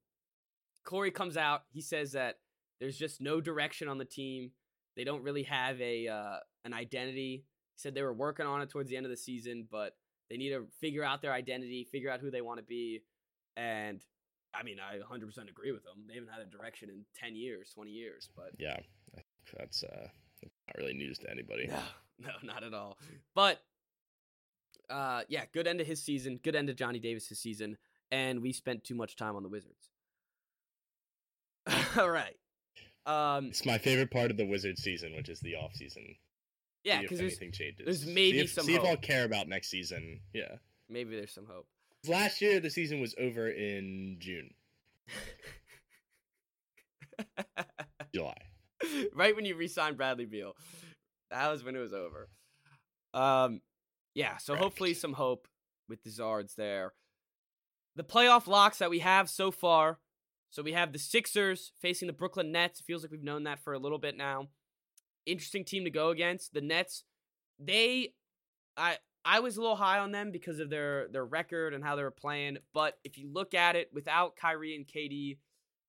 [0.85, 1.63] Corey comes out.
[1.69, 2.37] He says that
[2.79, 4.51] there's just no direction on the team.
[4.95, 7.43] They don't really have a uh, an identity.
[7.73, 9.97] He said they were working on it towards the end of the season, but
[10.29, 13.01] they need to figure out their identity, figure out who they want to be,
[13.57, 14.01] and
[14.53, 16.05] I mean, I 100% agree with them.
[16.07, 19.25] They haven't had a direction in 10 years, 20 years, but Yeah, I think
[19.57, 20.07] that's uh,
[20.43, 21.67] not really news to anybody.
[21.67, 21.79] no,
[22.19, 22.97] no, not at all.
[23.33, 23.61] But
[24.89, 27.77] uh, yeah, good end of his season, good end of Johnny Davis's season,
[28.11, 29.89] and we spent too much time on the Wizards.
[31.97, 32.35] all right.
[33.05, 36.15] Um, It's my favorite part of the Wizard season, which is the off season.
[36.85, 37.83] Yeah, because anything changes.
[37.85, 40.21] there's See maybe if- some See if I'll care about next season.
[40.33, 40.55] Yeah.
[40.87, 41.67] maybe there's some hope.
[42.07, 44.51] Last year, the season was over in June,
[48.13, 48.35] July.
[49.13, 50.53] right when you re-signed Bradley Beal.
[51.31, 52.29] That was when it was over.
[53.13, 53.61] Um,
[54.13, 54.37] yeah.
[54.37, 54.63] So Correct.
[54.63, 55.47] hopefully some hope
[55.89, 56.93] with the Zards there.
[57.95, 59.99] The playoff locks that we have so far.
[60.51, 62.79] So we have the Sixers facing the Brooklyn Nets.
[62.79, 64.49] It feels like we've known that for a little bit now.
[65.25, 66.53] Interesting team to go against.
[66.53, 67.03] The Nets,
[67.59, 68.13] they,
[68.77, 71.95] I, I was a little high on them because of their their record and how
[71.95, 72.57] they were playing.
[72.73, 75.37] But if you look at it without Kyrie and KD,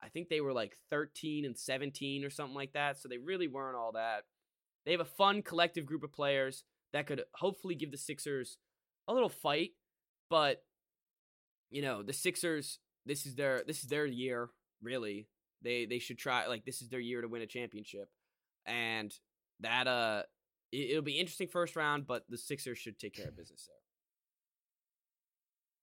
[0.03, 2.99] I think they were like 13 and 17 or something like that.
[2.99, 4.24] So they really weren't all that.
[4.84, 8.59] They have a fun collective group of players that could hopefully give the Sixers
[9.09, 9.72] a little fight,
[10.30, 10.64] but
[11.70, 14.49] you know, the Sixers this is their this is their year,
[14.82, 15.28] really.
[15.62, 18.09] They they should try like this is their year to win a championship.
[18.64, 19.12] And
[19.61, 20.23] that uh
[20.73, 23.77] it, it'll be interesting first round, but the Sixers should take care of business there.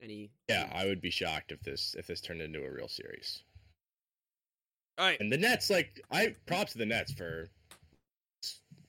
[0.07, 3.43] Any Yeah, I would be shocked if this if this turned into a real series.
[4.97, 5.19] All right.
[5.19, 7.49] And the Nets, like, I props to the Nets for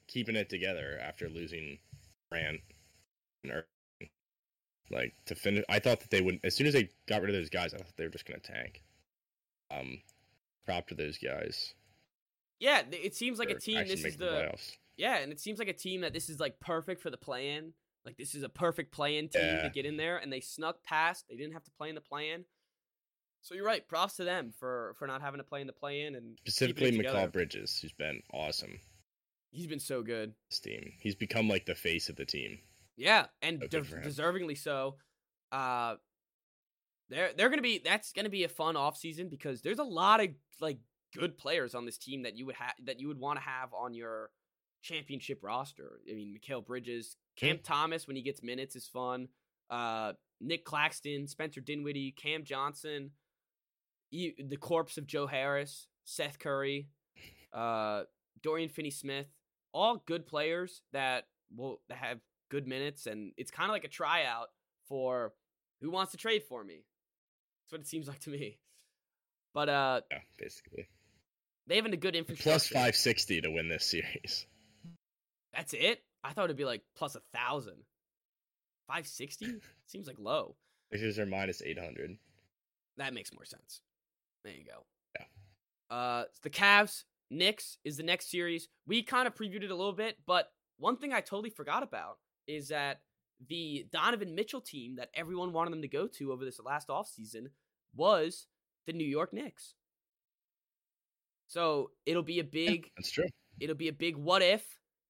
[0.06, 1.78] keeping it together after losing
[2.30, 2.60] Grant.
[4.90, 7.36] Like to finish, I thought that they would as soon as they got rid of
[7.36, 8.82] those guys, I thought they were just gonna tank.
[9.70, 10.00] Um,
[10.66, 11.74] prop to those guys.
[12.60, 13.86] Yeah, it seems like a team.
[13.86, 14.70] This is the playoffs.
[14.96, 17.72] yeah, and it seems like a team that this is like perfect for the play-in.
[18.04, 21.24] Like this is a perfect play-in team to get in there, and they snuck past.
[21.28, 22.44] They didn't have to play in the play-in.
[23.42, 23.86] So you're right.
[23.86, 26.92] Props to them for for not having to play in the play-in and Specifically.
[26.92, 28.80] Mikal Bridges, who's been awesome.
[29.50, 30.32] He's been so good.
[30.50, 32.58] This team, he's become like the face of the team.
[32.96, 34.96] Yeah, and So de- deservingly so.
[35.52, 35.96] Uh
[37.10, 40.28] they're they're gonna be that's gonna be a fun offseason because there's a lot of
[40.60, 40.78] like
[41.16, 43.72] good players on this team that you would have that you would want to have
[43.72, 44.30] on your
[44.82, 46.00] championship roster.
[46.10, 49.28] I mean, Mikal Bridges, Cam Thomas when he gets minutes is fun.
[49.70, 53.12] Uh Nic Claxton, Spencer Dinwiddie, Cam Johnson,
[54.10, 56.88] the corpse of Joe Harris, Seth Curry,
[57.52, 58.02] uh
[58.42, 59.28] Dorian Finney-Smith,
[59.72, 61.24] all good players that
[61.56, 62.18] will have
[62.50, 64.48] good minutes, and it's kind of like a tryout
[64.86, 65.32] for
[65.80, 66.84] who wants to trade for me.
[67.64, 68.58] That's what it seems like to me.
[69.54, 70.88] But uh, Yeah, basically.
[71.66, 72.50] They have a good infrastructure.
[72.50, 74.46] Plus five sixty to win this series.
[75.52, 76.02] That's it.
[76.22, 77.76] I thought it'd be like plus a thousand.
[78.88, 79.54] Five sixty
[79.86, 80.56] seems like low.
[80.92, 82.16] Sixers are minus eight hundred.
[82.96, 83.80] That makes more sense.
[84.44, 84.84] There you go.
[85.18, 85.96] Yeah.
[85.96, 88.68] Uh, the Cavs Knicks is the next series.
[88.86, 92.18] We kind of previewed it a little bit, but one thing I totally forgot about
[92.46, 93.00] is that
[93.48, 97.46] the Donovan Mitchell team that everyone wanted them to go to over this last offseason
[97.94, 98.46] was
[98.86, 99.74] the New York Knicks.
[101.46, 103.26] So it'll be a big That's true.
[103.60, 104.64] it'll be a big what if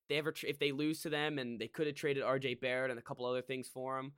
[0.08, 2.90] they ever tr- if they lose to them and they could have traded RJ Barrett
[2.90, 4.12] and a couple other things for him.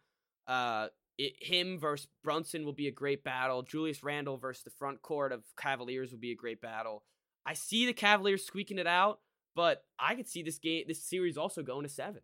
[0.46, 0.88] Uh,
[1.18, 3.62] it, him versus Brunson will be a great battle.
[3.62, 7.04] Julius Randle versus the front court of Cavaliers will be a great battle.
[7.46, 9.20] I see the Cavaliers squeaking it out,
[9.54, 12.20] but I could see this game, this series also going to seven.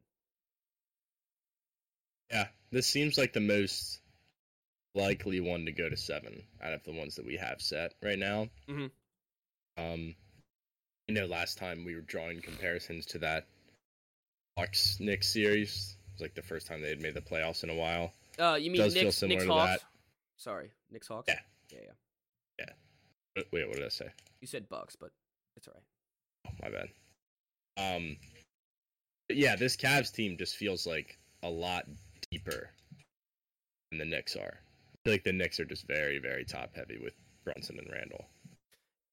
[2.30, 4.00] Yeah, this seems like the most
[4.94, 8.18] likely one to go to seven out of the ones that we have set right
[8.18, 8.48] now.
[8.68, 8.90] Mhm.
[9.76, 10.14] Um,
[11.08, 13.46] you know, last time we were drawing comparisons to that
[14.56, 15.96] Bucks Knicks series.
[16.08, 18.12] It was like the first time they had made the playoffs in a while.
[18.38, 19.70] Uh, you mean Does feel similar Knicks to Hawks?
[19.70, 19.80] that.
[20.36, 21.28] Sorry, Knicks Hawks.
[21.28, 21.38] Yeah.
[21.70, 21.78] yeah,
[22.58, 22.64] yeah.
[23.36, 23.42] yeah.
[23.52, 24.08] Wait, what did I say?
[24.40, 25.10] You said Bucks, but
[25.56, 25.82] it's all right.
[26.48, 26.88] Oh, my bad.
[27.96, 28.16] Um,
[29.28, 31.86] yeah, this Cavs team just feels like a lot
[32.30, 32.70] deeper
[33.90, 34.58] than the Knicks are.
[34.58, 37.14] I feel like the Knicks are just very, very top heavy with
[37.44, 38.26] Brunson and Randle.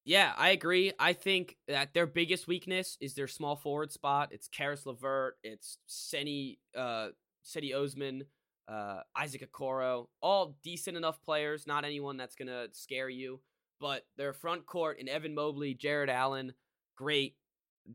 [0.04, 0.92] Yeah, I agree.
[0.98, 4.30] I think that their biggest weakness is their small forward spot.
[4.32, 7.08] It's Caris LeVert, it's Seni, uh,
[7.44, 8.24] Cedi Osman,
[8.66, 11.66] uh, Isaac Okoro, all decent enough players.
[11.66, 13.40] Not anyone that's gonna scare you,
[13.78, 16.54] but their front court and Evan Mobley, Jarrett Allen,
[16.96, 17.36] great.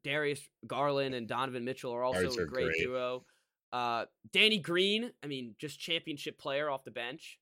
[0.04, 2.84] Darius Garland and Donovan Mitchell are also Guards a great, great.
[2.84, 3.26] duo.
[3.72, 7.40] Uh, Danny Green, I mean, just championship player off the bench.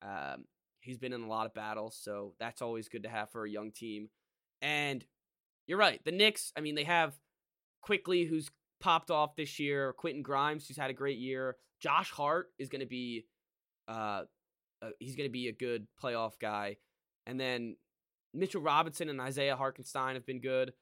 [0.00, 0.44] Um,
[0.82, 3.50] he's been in a lot of battles, so that's always good to have for a
[3.50, 4.08] young team.
[4.60, 5.04] And
[5.66, 6.52] you're right, the Knicks.
[6.56, 7.14] I mean, they have
[7.80, 9.92] quickly who's popped off this year.
[9.94, 11.56] Quentin Grimes, who's had a great year.
[11.80, 13.24] Josh Hart is going to be,
[13.88, 14.22] uh,
[14.82, 16.76] uh, he's going to be a good playoff guy.
[17.26, 17.76] And then
[18.34, 20.72] Mitchell Robinson and Isaiah Hartenstein have been good.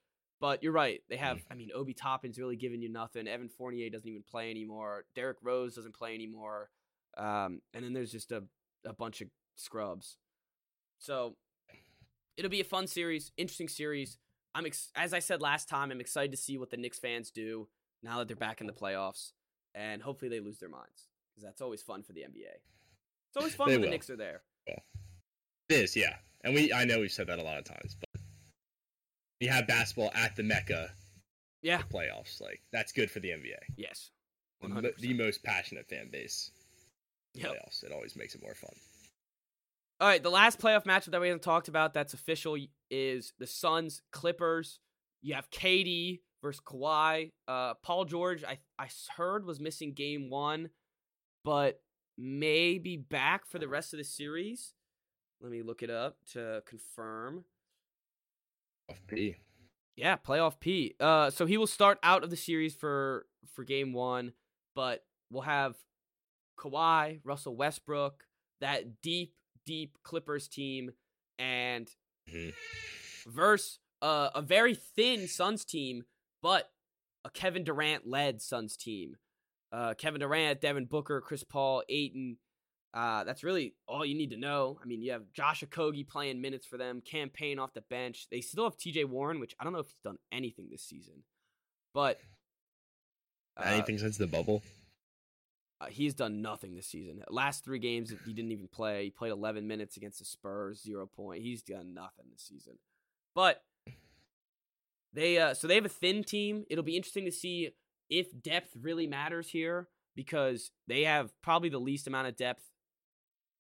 [0.41, 1.03] But you're right.
[1.11, 3.29] They have, I mean, Obi Toppin's really giving you nothing.
[3.29, 5.05] Evan Fournier doesn't even play anymore.
[5.15, 6.71] Derrick Rose doesn't play anymore.
[7.17, 8.43] Um, and then there's just a,
[8.87, 9.29] a bunch of
[9.61, 10.17] scrubs.
[10.99, 11.37] So
[12.37, 14.19] it'll be a fun series, interesting series.
[14.55, 17.31] I'm ex- as I said last time, I'm excited to see what the Knicks fans
[17.31, 17.69] do
[18.03, 19.33] now that they're back in the playoffs,
[19.75, 22.51] and hopefully they lose their minds because that's always fun for the NBA.
[23.29, 23.91] It's always fun when the will.
[23.91, 24.43] Knicks are there.
[24.67, 24.83] It
[25.69, 26.17] is, yeah.
[26.43, 28.21] And we I know we've said that a lot of times, but
[29.41, 30.91] we have basketball at the Mecca
[31.63, 31.83] Yeah.
[31.83, 32.41] playoffs.
[32.41, 33.59] Like that's good for the NBA.
[33.77, 34.11] Yes.
[34.61, 34.97] The, 100%.
[34.99, 36.51] the most passionate fan base.
[37.35, 37.53] Yep.
[37.53, 37.85] Playoffs.
[37.85, 38.75] It always makes it more fun.
[40.01, 42.57] All right, the last playoff matchup that we haven't talked about that's official
[42.91, 44.81] is the Suns Clippers.
[45.21, 47.33] You have KD versus Kawhi.
[47.47, 48.89] Uh, Paul George, I I
[49.19, 50.71] heard was missing game one,
[51.45, 51.83] but
[52.17, 54.73] may be back for the rest of the series.
[55.43, 57.45] Let me look it up to confirm.
[58.91, 59.37] Off B.
[59.97, 60.95] Yeah, playoff P.
[60.99, 64.33] Uh, so he will start out of the series for for game one,
[64.75, 65.77] but we'll have
[66.59, 68.25] Kawhi, Russell Westbrook,
[68.63, 69.35] that deep,
[69.71, 70.91] deep Clippers team,
[71.39, 71.89] and
[72.29, 72.53] Mhm.
[73.25, 76.05] verse uh, a very thin Suns team,
[76.43, 76.73] but
[77.25, 79.17] a Kevin Durant led Suns team.
[79.71, 82.39] Uh, Kevin Durant, Devin Booker, Chris Paul, Ayton.
[82.93, 84.81] Uh, that's really all you need to know.
[84.83, 88.27] I mean, you have Josh Okogie playing minutes for them, Cam Payne off the bench.
[88.31, 89.05] They still have T.J.
[89.05, 91.23] Warren, which I don't know if he's done anything this season,
[91.95, 92.19] but
[93.57, 94.63] uh, Anything since the bubble?
[95.81, 97.23] Uh, he's done nothing this season.
[97.31, 99.05] Last three games, he didn't even play.
[99.05, 101.43] He played 11 minutes against the Spurs, zero point.
[101.43, 102.75] He's done nothing this season.
[103.35, 103.63] But
[105.13, 106.65] they, uh, so they have a thin team.
[106.69, 107.71] It'll be interesting to see
[108.11, 112.65] if depth really matters here because they have probably the least amount of depth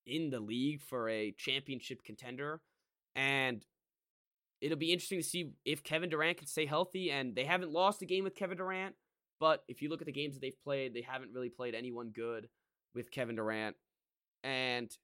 [0.06, 2.60] in the league for a championship contender.
[3.14, 3.64] And
[4.60, 7.10] it'll be interesting to see if Kevin Durant can stay healthy.
[7.10, 8.94] And they haven't lost a game with Kevin Durant.
[9.40, 12.10] But if you look at the games that they've played, they haven't really played anyone
[12.14, 12.48] good
[12.94, 13.74] with Kevin Durant.
[14.44, 14.94] And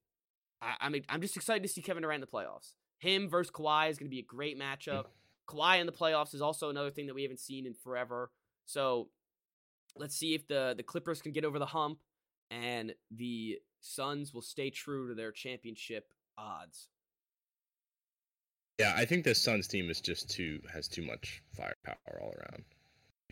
[0.61, 2.75] I, I mean, I'm just excited to see Kevin Durant in the playoffs.
[2.99, 5.07] Him versus Kawhi is going to be a great matchup.
[5.49, 8.31] Kawhi in the playoffs is also another thing that we haven't seen in forever.
[8.67, 9.09] So
[9.97, 11.99] let's see if the the Clippers can get over the hump
[12.51, 16.89] and the Suns will stay true to their championship odds.
[18.79, 22.65] Yeah, I think the Suns team is just too has too much firepower all around.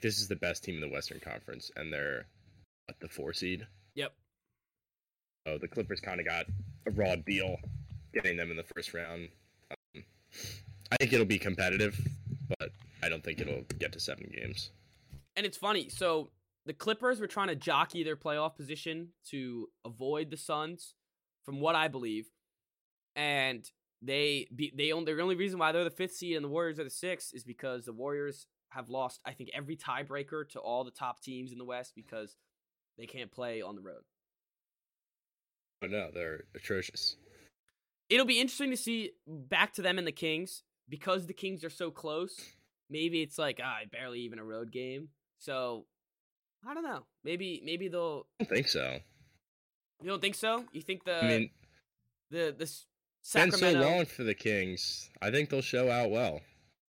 [0.04, 2.26] This is the best team in the Western Conference, and they're
[2.90, 3.66] at the four seed.
[3.94, 4.12] Yep.
[5.46, 6.44] Oh, the Clippers kind of got
[6.86, 7.56] a raw deal
[8.12, 9.30] getting them in the first round.
[9.70, 10.04] Um,
[10.92, 11.98] I think it'll be competitive,
[12.58, 12.68] but
[13.02, 14.72] I don't think it'll get to seven games.
[15.36, 15.88] And it's funny.
[15.88, 16.28] So
[16.66, 20.96] the Clippers were trying to jockey their playoff position to avoid the Suns,
[21.46, 22.26] from what I believe,
[23.16, 23.66] and
[24.02, 26.78] they be they only the only reason why they're the fifth seed and the Warriors
[26.78, 30.84] are the sixth is because the Warriors have lost I think every tiebreaker to all
[30.84, 32.36] the top teams in the West because
[32.98, 34.02] they can't play on the road.
[35.80, 37.16] But no, they're atrocious.
[38.08, 41.70] It'll be interesting to see back to them and the Kings because the Kings are
[41.70, 42.40] so close.
[42.90, 45.08] Maybe it's like ah, barely even a road game.
[45.38, 45.86] So
[46.66, 47.04] I don't know.
[47.24, 48.26] Maybe maybe they'll.
[48.40, 48.98] I don't think so.
[50.02, 50.64] You don't think so?
[50.72, 51.50] You think the I mean,
[52.30, 52.86] the the S-
[53.34, 55.08] it's been so long for the Kings.
[55.22, 56.40] I think they'll show out well.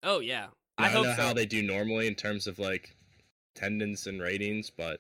[0.04, 0.48] Oh yeah,
[0.78, 1.22] I, I, don't hope know so.
[1.28, 2.96] how they do normally in terms of like
[3.56, 5.00] attendance and ratings, but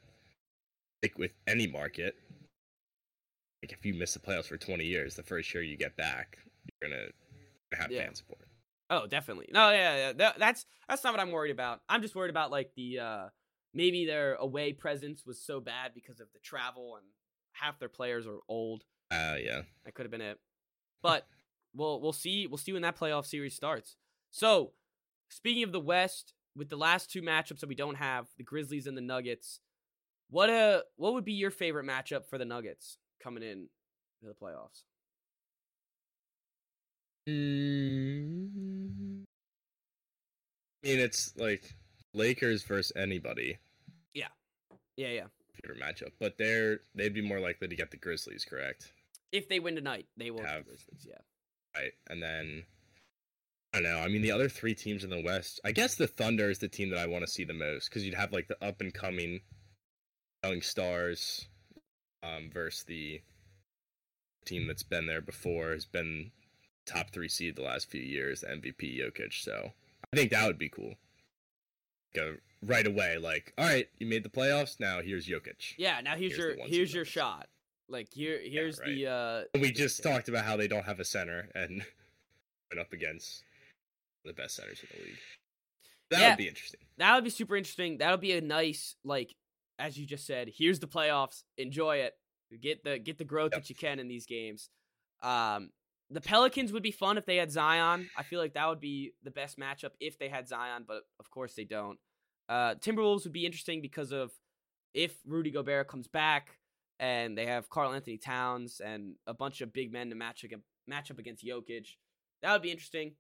[1.04, 2.16] like with any market,
[3.64, 6.38] like if you miss the playoffs for 20 years, the first year you get back,
[6.82, 7.08] you're gonna
[7.74, 8.04] have Yeah.
[8.06, 8.48] fan support.
[8.90, 9.50] Oh, definitely.
[9.52, 10.14] No, yeah, yeah.
[10.14, 11.82] That, that's that's not what I'm worried about.
[11.90, 13.26] I'm just worried about like the uh
[13.74, 17.06] maybe their away presence was so bad because of the travel and
[17.54, 18.84] half their players are old.
[19.12, 19.62] Uh, yeah.
[19.84, 20.40] That could have been it.
[21.02, 21.28] But
[21.74, 23.98] we'll we'll see we'll see when that playoff series starts.
[24.32, 24.72] So,
[25.36, 28.88] speaking of the West, with the last two matchups that we don't have, the Grizzlies
[28.88, 29.60] and the Nuggets,
[30.30, 33.68] what uh what would be your favorite matchup for the Nuggets coming in
[34.22, 34.84] to the playoffs?
[37.28, 39.24] Mm.
[40.84, 41.74] I mean, it's like
[42.14, 43.58] Lakers versus anybody
[44.14, 44.28] Yeah,
[44.96, 45.10] yeah.
[45.10, 45.26] Yeah.
[45.62, 48.94] Favorite matchup, but they're they'd be more likely to get the Grizzlies, correct?
[49.32, 51.06] If they win tonight, they will Have- the Grizzlies.
[51.08, 51.18] Yeah.
[51.76, 52.64] Right, and then
[53.76, 54.00] I don't know.
[54.00, 56.70] I mean, the other three teams in the West, I guess the Thunder is the
[56.70, 58.94] team that I want to see the most because you'd have like the up and
[58.94, 59.42] coming
[60.46, 61.50] young stars
[62.24, 63.20] um, versus the
[64.46, 66.32] team that's been there before, has been
[66.86, 69.34] top three seed the last few years, MVP Jokic.
[69.44, 69.72] So
[70.14, 70.94] I think that would be cool.
[72.16, 74.80] Go right away, like, all right, you made the playoffs.
[74.80, 75.74] Now here's Jokic.
[75.78, 77.50] Yeah, now here's, Here's your here's your shot.
[77.90, 78.88] Like here here's right.
[78.88, 80.12] the uh We the- just yeah.
[80.14, 81.84] talked about how they don't have a center and
[82.72, 83.44] went up against
[84.26, 85.20] the best centers in the league.
[86.12, 86.30] That Yeah.
[86.32, 86.82] would be interesting.
[86.98, 87.98] That would be super interesting.
[87.98, 89.36] That would be a nice like
[89.78, 91.44] as you just said, here's the playoffs.
[91.58, 92.14] Enjoy it.
[92.62, 93.62] Get the get the growth Yep.
[93.64, 94.70] that you can in these games.
[95.22, 95.72] Um
[96.12, 98.10] the Pelicans would be fun if they had Zion.
[98.16, 101.30] I feel like that would be the best matchup if they had Zion, but of
[101.32, 102.00] course they don't.
[102.48, 104.32] Uh Timberwolves would be interesting because of
[104.94, 106.60] if Rudy Gobert comes back
[107.00, 110.46] and they have Karl-Anthony Towns and a bunch of big men to match
[110.88, 111.98] match up against Jokic.
[112.42, 113.18] That would be interesting.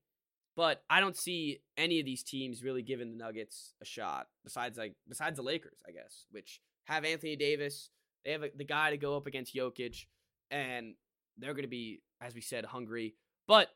[0.56, 4.28] But I don't see any of these teams really giving the Nuggets a shot.
[4.43, 7.89] Besides, like besides the Lakers, I guess, which have Anthony Davis.
[8.24, 10.06] They have a, the guy to go up against Jokic,
[10.49, 10.95] and
[11.38, 13.16] they're going to be, as we said, hungry.
[13.47, 13.70] But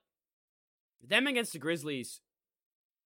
[1.05, 2.21] them against the Grizzlies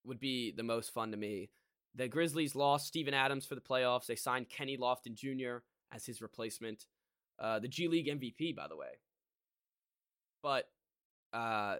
[0.04, 1.50] would be the most fun to me.
[1.94, 4.06] The Grizzlies lost Steven Adams for the playoffs.
[4.06, 5.58] They signed Kenny Lofton Jr.
[5.92, 6.86] as his replacement.
[7.38, 8.98] Uh, the G League MVP, by the way.
[10.42, 10.68] But,
[11.32, 11.76] uh,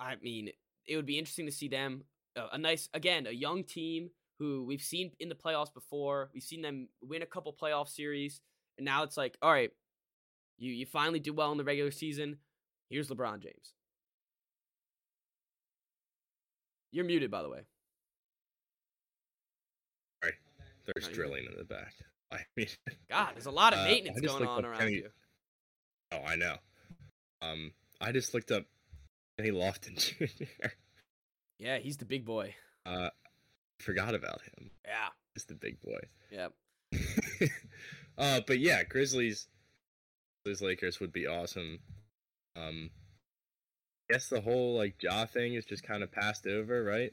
[0.00, 0.50] I mean,
[0.86, 2.04] it would be interesting to see them
[2.36, 6.30] a, a nice again a young team who we've seen in the playoffs before.
[6.34, 8.40] We've seen them win a couple playoff series,
[8.78, 9.70] and now it's like, all right,
[10.58, 12.38] you you finally do well in the regular season.
[12.90, 13.74] Here's LeBron James.
[16.92, 17.58] You're muted, by the way.
[20.22, 20.34] All right.
[20.86, 21.94] There's drilling in the back.
[22.32, 22.66] I mean,
[23.08, 25.08] God, there's a lot of Uh, maintenance just going on around Kenny- you.
[26.12, 26.56] oh, I know.
[27.42, 28.64] Um, I just looked up
[29.38, 29.96] Kenny Lofton
[30.28, 30.68] Jr.
[31.58, 32.54] Yeah, he's the big boy.
[32.86, 33.10] Uh,
[33.80, 34.70] forgot about him.
[34.84, 35.98] Yeah, He's the big boy.
[36.30, 36.48] yeah.
[38.18, 39.48] uh, but yeah, Grizzlies,
[40.44, 41.80] Grizzlies Lakers would be awesome.
[42.56, 42.90] Um,
[44.10, 47.12] I guess the whole like jaw thing is just kind of passed over, right?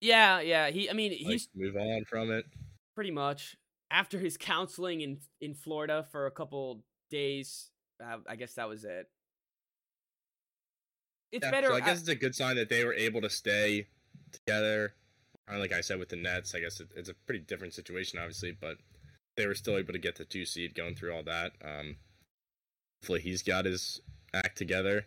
[0.00, 0.70] Yeah, yeah.
[0.70, 2.46] He, I mean, Like, he's move on from it.
[2.94, 3.56] pretty much
[3.90, 7.70] after his counseling in in Florida for a couple days.
[8.04, 9.08] Uh, I guess that was it.
[11.34, 11.66] It's Yeah, better.
[11.68, 13.88] So I I- guess it's a good sign that they were able to stay
[14.32, 14.94] together.
[15.46, 17.74] Kind of like I said with the Nets, I guess it, it's a pretty different
[17.74, 18.78] situation, obviously, but
[19.36, 21.52] they were still able to get the two seed going through all that.
[21.62, 21.96] Um,
[23.02, 24.00] hopefully, he's got his
[24.32, 25.04] act together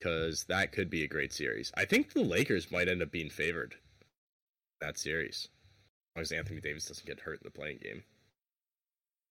[0.00, 1.70] because that could be a great series.
[1.76, 3.76] I think the Lakers might end up being favored
[4.80, 8.02] that series as long as Anthony Davis doesn't get hurt in the play-in game.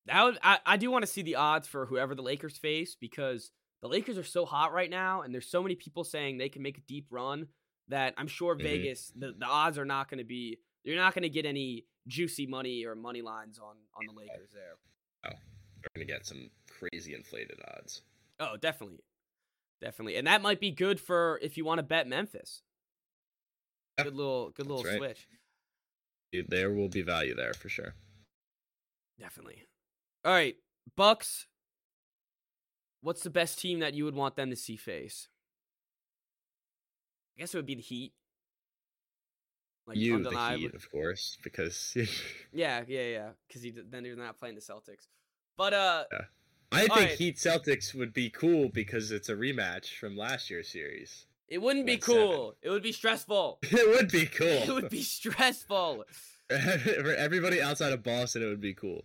[0.06, 2.96] That would, I, I do want to see the odds for whoever the Lakers face
[3.00, 3.52] because
[3.82, 6.62] the Lakers are so hot right now, and there's so many people saying they can
[6.62, 7.48] make a deep run
[7.88, 8.64] that I'm sure Mhm.
[8.64, 10.60] Vegas the, the odds are not going to be.
[10.84, 14.52] You're not going to get any juicy money or money lines on on the Lakers
[14.52, 14.78] there.
[15.26, 18.02] Oh, They're going to get some crazy inflated odds.
[18.40, 19.04] Oh, definitely,
[19.82, 22.62] definitely, and that might be good for if you want to bet Memphis.
[23.98, 24.98] Good little, good little right.
[24.98, 25.28] switch.
[26.32, 27.94] Dude, there will be value there for sure.
[29.20, 29.68] Definitely.
[30.26, 30.56] All right,
[30.96, 31.48] Bucks.
[33.02, 35.28] What's the best team that you would want them to see face?
[37.36, 38.14] I guess it would be the Heat.
[39.88, 41.98] Like you, the Heat, of course, because
[42.54, 43.30] Yeah, yeah, yeah.
[43.48, 45.08] Because he then they're not playing the Celtics.
[45.58, 46.04] But uh,
[46.72, 47.10] I think Alright.
[47.12, 51.26] Heat Celtics would be cool because it's a rematch from last year's series.
[51.50, 52.28] it wouldn't be Went seven.
[52.28, 52.56] cool.
[52.62, 53.60] It would be stressful.
[53.64, 54.48] It would be cool.
[54.48, 56.06] It would be stressful.
[56.50, 59.04] For everybody outside of Boston, it would be cool.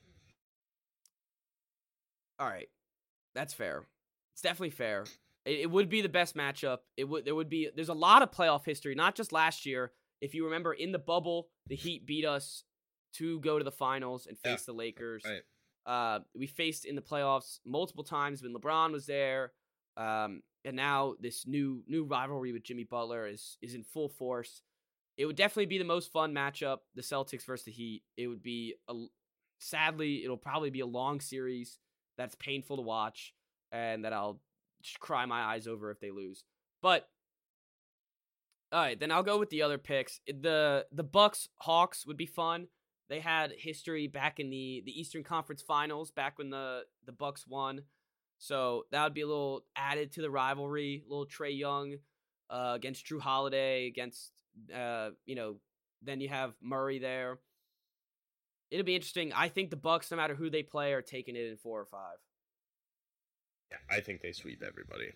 [2.38, 2.68] All right,
[3.37, 3.84] that's fair.
[4.34, 5.05] It's definitely fair.
[5.45, 6.78] It, it would be the best matchup.
[6.97, 7.24] It would.
[7.24, 7.70] There would be.
[7.74, 9.93] There's a lot of playoff history, not just last year.
[10.20, 12.64] If you remember, in the bubble, the Heat beat us
[13.14, 15.22] to go to the finals and Yeah, face the Lakers.
[15.24, 15.43] Right.
[15.87, 19.53] Uh, we faced in the playoffs multiple times when LeBron was there.
[19.97, 24.62] Um, and now this new new rivalry with Jimmy Butler is is in full force.
[25.16, 28.03] It would definitely be the most fun matchup, the Celtics versus the Heat.
[28.18, 28.95] It would be a,
[29.61, 31.78] sadly, it'll probably be a long series
[32.16, 33.34] that's painful to watch
[33.72, 34.40] and that I'll
[35.00, 36.44] cry my eyes over if they lose.
[36.82, 37.08] But
[38.72, 40.20] all right, then I'll go with the other picks.
[40.26, 42.68] The the Bucks Hawks would be fun.
[43.08, 47.46] They had history back in the the Eastern Conference Finals back when the the Bucks
[47.46, 47.82] won.
[48.38, 51.02] So that would be a little added to the rivalry.
[51.06, 51.96] A little Trae Young
[52.50, 54.32] uh, against Jrue Holiday against
[54.74, 55.56] uh, you know.
[56.02, 57.38] Then you have Murray there.
[58.70, 59.32] It'll be interesting.
[59.32, 61.84] I think the Bucks, no matter who they play, are taking it in four or
[61.84, 62.16] five.
[63.70, 65.12] Yeah, I think they sweep everybody.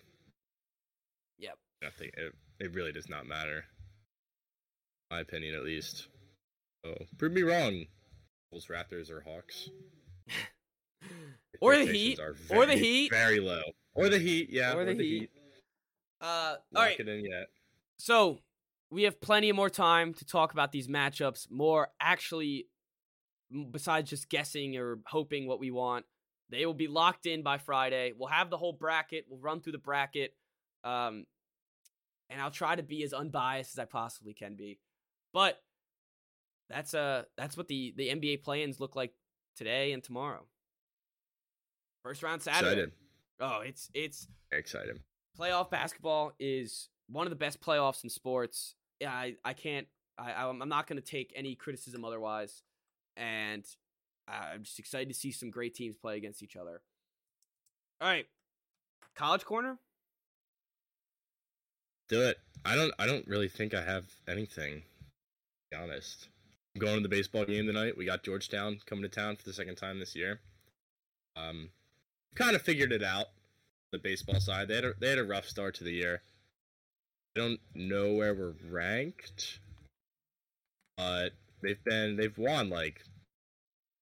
[1.39, 1.57] Yep.
[1.85, 3.65] I think it, it really does not matter.
[5.09, 6.07] My opinion, at least.
[6.85, 7.85] Oh, prove me wrong.
[8.51, 9.69] Bulls, Raptors, or Hawks.
[11.61, 12.19] or the Heat.
[12.19, 13.11] are Or the Heat.
[13.11, 13.61] Very low.
[13.93, 14.73] Or the Heat, yeah.
[14.73, 15.29] Or the Heat.
[16.21, 16.99] Uh, all Lock right.
[16.99, 17.47] it in yet.
[17.97, 18.39] So
[18.89, 21.49] we have plenty more time to talk about these matchups.
[21.49, 22.67] More actually,
[23.71, 26.05] besides just guessing or hoping what we want,
[26.49, 28.13] they will be locked in by Friday.
[28.17, 29.25] We'll have the whole bracket.
[29.29, 30.33] We'll run through the bracket,
[30.83, 31.25] um,
[32.29, 34.79] and I'll try to be as unbiased as I possibly can be.
[35.33, 35.61] But
[36.69, 39.13] that's uh that's what the the NBA play-ins look like
[39.55, 40.45] today and tomorrow.
[42.03, 42.71] First round Saturday.
[42.71, 42.91] Excited.
[43.39, 44.99] Oh, it's it's excited.
[45.39, 48.75] playoff basketball is one of the best playoffs in sports.
[48.99, 49.87] Yeah, I, I can't.
[50.17, 52.63] I I'm not going to take any criticism otherwise,
[53.17, 53.65] and
[54.27, 56.81] I'm just excited to see some great teams play against each other.
[57.99, 58.25] All right,
[59.15, 59.77] college corner.
[62.09, 62.37] Do it.
[62.65, 62.93] I don't.
[62.99, 64.83] I don't really think I have anything.
[65.71, 66.27] Be honest.
[66.75, 67.97] I'm going to the baseball game tonight.
[67.97, 70.39] We got Georgetown coming to town for the second time this year.
[71.35, 71.69] Um,
[72.35, 73.27] kind of figured it out.
[73.91, 76.21] The baseball side, they had a, they had a rough start to the year.
[77.35, 79.59] I don't know where we're ranked,
[80.95, 81.31] but
[81.61, 83.01] they've been they've won like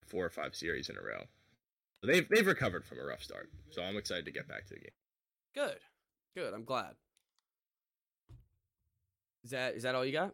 [0.07, 1.23] four or five series in a row.
[2.03, 3.49] They've they've recovered from a rough start.
[3.71, 4.91] So I'm excited to get back to the game.
[5.55, 5.79] Good,
[6.35, 6.53] good.
[6.53, 6.95] I'm glad.
[9.43, 10.33] Is that is that all you got?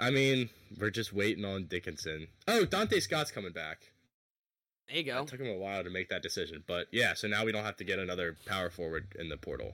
[0.00, 0.48] I mean,
[0.78, 2.28] we're just waiting on Dickinson.
[2.48, 3.92] Oh, Donta Scott's coming back.
[4.88, 5.22] There you go.
[5.22, 7.14] It took him a while to make that decision, but yeah.
[7.14, 9.72] So now we don't have to get another power forward in the portal.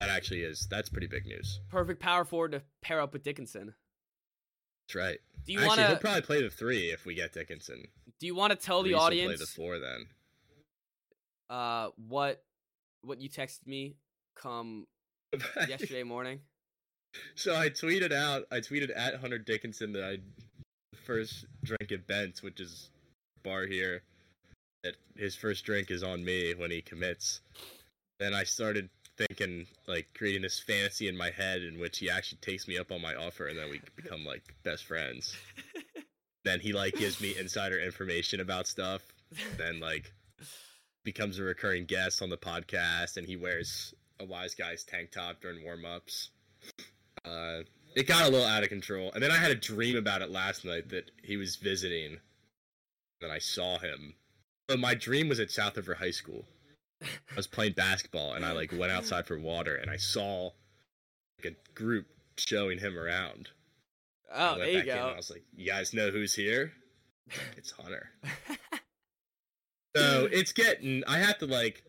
[0.00, 1.60] That actually is that's pretty big news.
[1.70, 3.74] Perfect power forward to pair up with Dickinson.
[4.86, 5.18] That's right.
[5.46, 6.00] Do you actually, want he'll to?
[6.00, 7.86] probably play the three if we get Dickinson.
[8.20, 10.06] Do you want to tell the will play the four then.
[11.50, 12.42] uh what
[13.02, 13.96] what you texted me
[14.36, 14.86] come
[15.68, 16.40] yesterday morning?
[17.34, 20.18] So I tweeted out, I tweeted at Hunter Dickinson that I
[21.04, 22.90] first drink at Bent's, which is
[23.42, 24.02] bar here.
[24.84, 27.40] That his first drink is on me when he commits.
[28.18, 28.88] Then I started
[29.26, 32.92] thinking, like, creating this fantasy in my head in which he actually takes me up
[32.92, 35.36] on my offer, and then we become like best friends.
[36.44, 39.02] then he like gives me insider information about stuff.
[39.56, 40.12] Then like
[41.04, 45.40] becomes a recurring guest on the podcast, and he wears a wise guy's tank top
[45.40, 46.30] during warm ups.
[47.24, 47.60] Uh,
[47.94, 50.30] it got a little out of control, and then I had a dream about it
[50.30, 52.18] last night that he was visiting.
[53.20, 54.14] Then I saw him,
[54.66, 56.44] but my dream was at South River High School.
[57.02, 60.50] I was playing basketball, and I like went outside for water, and I saw
[61.42, 63.50] like a group showing him around.
[64.34, 65.12] Oh, there you back in, and go.
[65.12, 66.72] I was like, "You guys know who's here?
[67.56, 68.10] It's Hunter."
[69.94, 71.04] So it's getting.
[71.06, 71.82] I have to like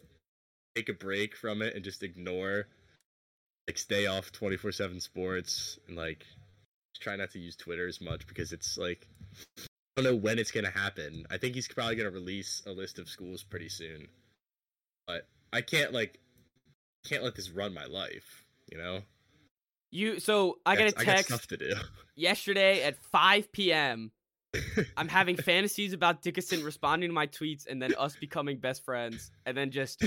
[0.76, 2.68] take a break from it and just ignore,
[3.68, 6.26] like, stay off twenty four seven sports and like
[7.00, 9.08] try not to use Twitter as much because it's like
[9.58, 11.26] I don't know when it's gonna happen.
[11.30, 14.08] I think he's probably gonna release a list of schools pretty soon,
[15.08, 16.20] but I can't like
[17.06, 18.44] can't let this run my life.
[18.72, 19.02] You know,
[19.92, 21.74] You so I got a got text stuff to do.
[22.16, 24.12] yesterday at 5 p.m.
[24.98, 29.32] I'm having fantasies about Dickinson responding to my tweets and then us becoming best friends,
[29.48, 30.04] and then just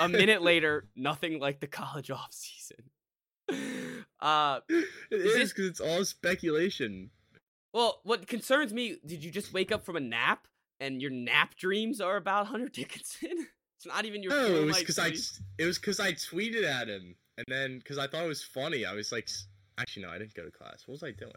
[0.00, 2.78] a minute later, nothing like the college off season.
[4.20, 7.10] Uh, It is because it's all speculation.
[7.74, 8.96] well, what concerns me?
[9.04, 10.46] Did you just wake up from a nap
[10.78, 13.48] and your nap dreams are about Hunter Dickinson?
[13.80, 14.30] It's not even your.
[14.30, 15.10] No, it was because I
[15.56, 18.84] it was because I tweeted at him, and then because I thought it was funny,
[18.84, 19.26] I was like,
[19.78, 20.82] actually no, I didn't go to class.
[20.84, 21.32] What was I doing?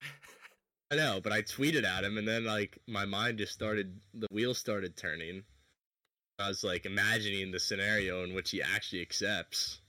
[0.90, 4.28] I know, but I tweeted at him, and then like my mind just started, the
[4.30, 5.42] wheel started turning.
[6.38, 9.80] I was like imagining the scenario in which he actually accepts.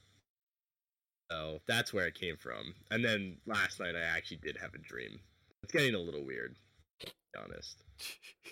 [1.32, 2.76] So that's where it came from.
[2.92, 5.18] And then last night I actually did have a dream.
[5.64, 6.58] It's getting a little weird,
[7.00, 7.78] to be honest.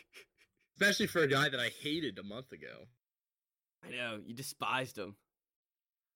[0.80, 2.88] Especially for a guy that I hated a month ago.
[3.86, 5.16] I know you despised him.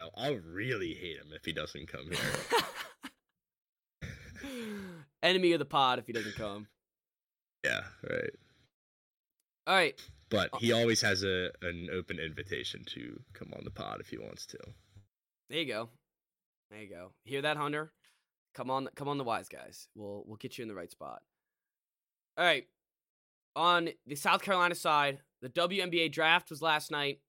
[0.02, 2.20] Oh, I'll really hate him if he doesn't come here.
[5.24, 6.68] Enemy of the pod if he doesn't come.
[7.66, 8.30] yeah, right.
[9.66, 10.00] All right,
[10.30, 14.10] But uh he always has a an open invitation to come on the pod if
[14.10, 14.58] he wants to.
[15.50, 15.90] there you go.
[16.72, 17.12] There you go.
[17.26, 17.92] Hear that, Hunter?
[18.54, 19.88] Come on, come on, the wise guys.
[19.96, 21.22] We'll we'll get you in the right spot.
[22.38, 22.66] All right.
[23.56, 27.20] On the South Carolina side, the WNBA draft was last night.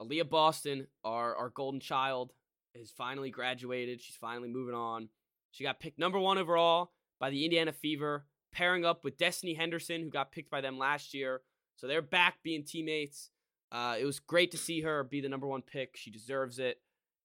[0.00, 2.32] Aaliyah Boston, our our golden child,
[2.76, 4.00] has finally graduated.
[4.00, 5.08] She's finally moving on.
[5.50, 10.02] She got picked number one overall by the Indiana Fever, pairing up with Destanni Henderson,
[10.02, 11.40] who got picked by them last year.
[11.76, 13.30] So they're back being teammates.
[13.72, 15.96] Uh, it was great to see her be the number one pick.
[15.96, 16.80] She deserves it.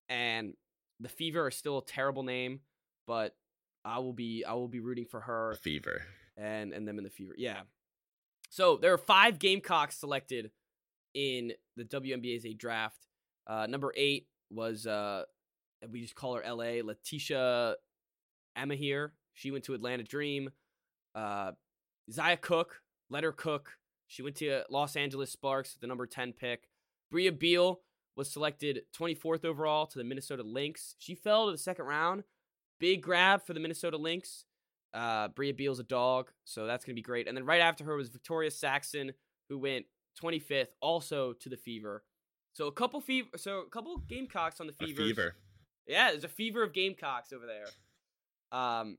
[0.10, 0.54] And
[1.00, 2.60] the Fever are still a terrible name,
[3.08, 3.36] but
[3.86, 6.04] I will be I will be rooting for her Fever.
[6.38, 7.34] and and them in the Fever.
[7.38, 7.62] Yeah.
[8.50, 10.52] So there are five Gamecocks selected
[11.14, 13.08] in the WNBA's draft.
[13.48, 15.24] Uh, number eight was uh,
[15.92, 17.76] we just call her LA Laeticia
[18.58, 19.12] Amihere.
[19.34, 20.50] She went to Atlanta Dream.
[21.16, 21.52] Uh,
[22.12, 23.78] Zia Cooke, let her cook.
[24.08, 26.68] She went to Los Angeles Sparks, the number ten pick.
[27.12, 27.82] Brea Beal
[28.16, 30.96] was selected 24th overall to the Minnesota Lynx.
[31.00, 32.24] She fell to the second round.
[32.80, 34.46] Big grab for the Minnesota Lynx.
[34.94, 37.28] Uh, Brea Beal's a dog, so that's gonna be great.
[37.28, 39.14] And then right after her was Victaria Saxton,
[39.50, 39.86] who went
[40.22, 42.04] 25th, also to the Fever.
[42.54, 45.02] So a couple fever, so a couple Gamecocks on the Fever.
[45.02, 45.36] fever.
[45.88, 47.68] Yeah, there's a fever of Gamecocks over there.
[48.58, 48.98] Um,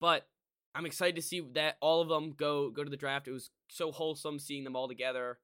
[0.00, 0.26] but
[0.74, 3.28] I'm excited to see that all of them go go to the draft.
[3.28, 5.38] It was so wholesome seeing them all together,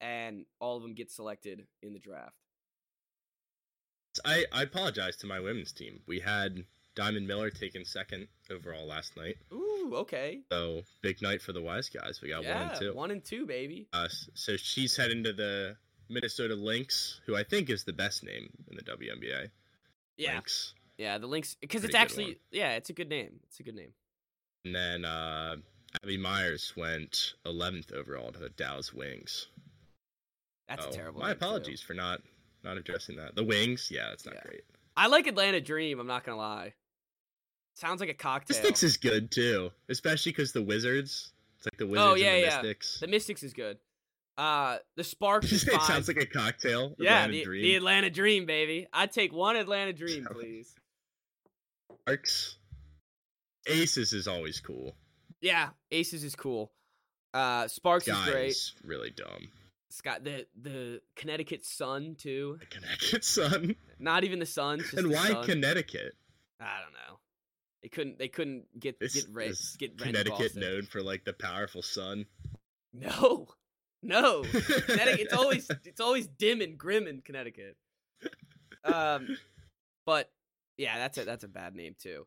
[0.00, 2.36] and all of them get selected in the draft.
[4.24, 6.00] I, I apologize to my women's team.
[6.06, 6.64] We had
[6.96, 9.36] Diamond Miller taken second overall last night.
[9.52, 10.40] Ooh, okay.
[10.50, 12.20] So big night for the wise guys.
[12.20, 12.94] We got yeah, one and two.
[12.94, 13.86] one and two, baby.
[13.92, 15.76] Uh, so she's heading to the
[16.08, 19.50] Minnesota Lynx, who I think is the best name in the WNBA.
[20.16, 20.74] Yeah, Lynx.
[20.98, 21.18] yeah.
[21.18, 23.40] The Lynx, because it's actually yeah, it's a good name.
[23.44, 23.92] It's a good name.
[24.64, 25.56] And then uh,
[26.02, 29.46] Abby Meyers went 11th overall to the Dallas Wings.
[30.68, 31.20] That's Oh, a terrible.
[31.20, 31.44] My name, too.
[31.44, 32.22] apologies for not
[32.64, 33.36] not addressing that.
[33.36, 34.40] The Wings, yeah, that's not Yeah.
[34.44, 34.64] great.
[34.96, 36.00] I like Atlanta Dream.
[36.00, 36.72] I'm not gonna lie.
[37.76, 38.56] Sounds like a cocktail.
[38.56, 41.32] Mystics is good too, especially because the Wizards.
[41.58, 42.56] It's like the Wizards Oh, yeah, and the yeah.
[42.62, 43.00] Mystics.
[43.00, 43.78] the Mystics is good.
[44.38, 45.80] Uh, the Sparks is it fine.
[45.82, 46.94] sounds like a cocktail.
[46.98, 47.62] yeah, Atlanta the, Dream.
[47.62, 48.86] the Atlanta Dream, baby.
[48.92, 50.74] I'd take one Atlanta Dream, please.
[52.02, 52.56] Sparks.
[53.66, 54.94] Aces is always cool.
[55.40, 56.72] Yeah, Aces is cool.
[57.34, 58.56] Uh, Sparks Guys, is great.
[58.88, 59.48] really dumb.
[59.90, 62.58] Scott, the the Connecticut Sun too.
[62.60, 63.76] The Connecticut Sun.
[63.98, 64.44] Not even the.
[64.46, 65.44] Just and why Sun.
[65.44, 66.14] Connecticut?
[66.60, 67.18] I don't know.
[67.86, 68.18] They couldn't.
[68.18, 72.26] They couldn't get This get is Get Connecticut known for like the powerful sun.
[72.92, 73.46] No,
[74.02, 74.42] no.
[74.42, 75.20] Connecticut.
[75.20, 77.76] It's always it's always dim and grim in Connecticut.
[78.82, 79.36] Um,
[80.04, 80.30] but
[80.78, 82.26] yeah, that's a that's a bad name too.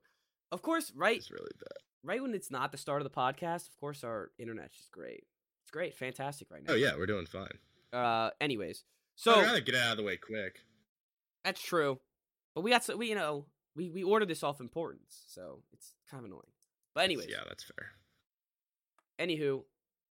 [0.53, 1.77] Of course, right It's really bad.
[2.06, 3.68] right when it's not the start of the podcast.
[3.68, 5.26] Of course, our internet's just great.
[5.64, 6.72] It's great, fantastic right now.
[6.72, 7.57] Oh yeah, we're doing fine.
[7.91, 10.60] Uh, anyways, So I'd rather get it out of the way quick.
[11.44, 11.99] that's true,
[12.56, 13.45] but we got so we you know
[13.80, 16.51] we we ordered this off importance, so it's kind of annoying.
[16.93, 17.91] But anyways, yeah, that's fair.
[19.26, 19.64] anywho,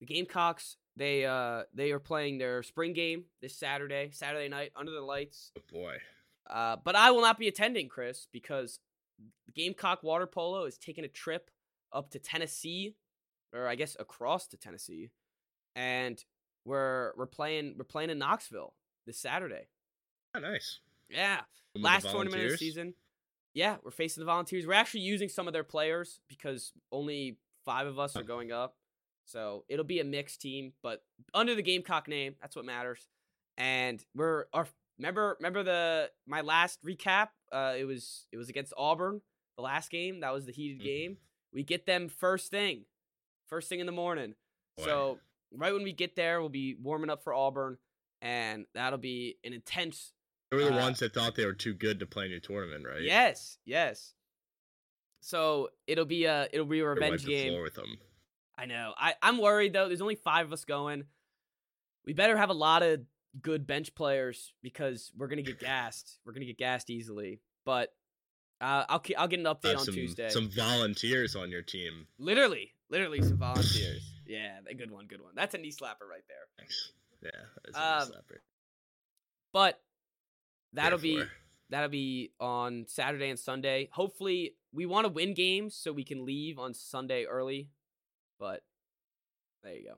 [0.00, 4.90] the Gamecocks they uh they are playing their spring game this Saturday, Saturday night under
[4.90, 5.52] the lights.
[5.56, 5.96] Oh boy.
[6.50, 8.80] Uh, but I will not be attending, Chris, because
[9.54, 11.50] Gamecock Water Polo is taking a trip
[11.92, 12.96] up to Tennessee,
[13.54, 15.10] or I guess across to Tennessee,
[15.76, 16.22] and
[16.64, 18.74] we're we're playing we're playing in Knoxville
[19.06, 19.68] this Saturday.
[20.34, 20.80] Oh, nice.
[21.08, 21.44] Yeah, Home
[21.76, 22.94] of last tournament of the season.
[23.54, 24.66] Yeah, we're facing the Volunteers.
[24.66, 28.76] We're actually using some of their players because only five of us are going up.
[29.26, 31.02] So it'll be a mixed team, but
[31.34, 33.08] under the Gamecock name, that's what matters.
[33.56, 34.66] And we're our
[34.98, 37.28] remember remember the my last recap.
[37.52, 39.20] Uh, it was it was against Auburn,
[39.56, 40.20] the last game.
[40.20, 40.84] That was the heated Mhm.
[40.84, 41.18] game.
[41.52, 42.86] We get them first thing,
[43.46, 44.34] first thing in the morning.
[44.78, 44.84] Boy.
[44.84, 45.20] So
[45.52, 47.76] right when we get there, we'll be warming up for Auburn,
[48.22, 50.14] and that'll be an intense
[50.52, 52.40] They were the uh, ones that thought they were too good to play in your
[52.40, 53.00] tournament, right?
[53.00, 54.12] Yes, yes.
[55.20, 57.52] So it'll be a it'll be a revenge game.
[57.52, 57.96] floor with them.
[58.58, 58.92] I know.
[58.98, 59.88] I I'm worried though.
[59.88, 61.04] There's only five of us going.
[62.04, 63.00] We better have a lot of
[63.40, 66.18] good bench players because we're gonna get gassed.
[66.26, 67.40] We're gonna get gassed easily.
[67.64, 67.94] But
[68.60, 70.28] uh, I'll I'll get an update on some, Tuesday.
[70.28, 72.06] some volunteers on your team.
[72.18, 74.12] Literally, literally some volunteers.
[74.26, 75.32] yeah, a good one, good one.
[75.34, 76.46] That's a knee slapper right there.
[76.58, 76.92] Thanks.
[77.22, 77.30] Yeah,
[77.64, 78.38] that's Um, a slapper.
[79.54, 79.80] But
[80.72, 81.22] that'll be
[81.70, 83.88] that'll be on Saturday and Sunday.
[83.92, 87.68] Hopefully, we want to win games so we can leave on Sunday early.
[88.38, 88.62] But
[89.62, 89.94] there you go.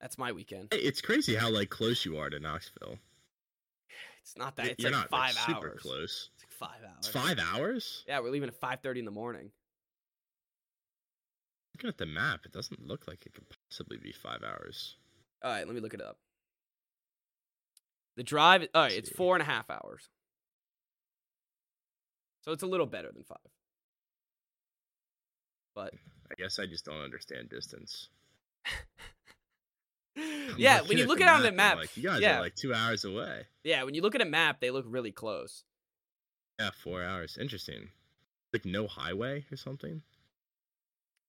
[0.00, 0.68] That's my weekend.
[0.72, 2.98] It's crazy how like close you are to Knoxville.
[4.22, 4.66] It's not that.
[4.66, 5.80] It's You're like not five like, super hours.
[5.80, 6.30] close.
[6.34, 6.96] It's like five hours.
[6.98, 8.04] It's five hours.
[8.06, 9.50] Yeah, we're leaving at five thirty in the morning.
[11.74, 14.96] Looking at the map, it doesn't look like it could possibly be five hours.
[15.42, 16.18] All right, let me look it up.
[18.18, 18.66] The drive.
[18.74, 20.10] All right, it's four and a half hours.
[22.42, 23.38] So it's a little better than five.
[25.72, 25.94] But
[26.28, 28.08] I guess I just don't understand distance.
[30.56, 32.56] Yeah, when you look at it on the map, like you guys yeah, are like
[32.56, 33.42] two hours away.
[33.62, 35.62] yeah, when you look at a map, they look really close.
[36.58, 37.38] Yeah, four hours.
[37.40, 37.90] Interesting.
[38.52, 40.02] Like no highway or something.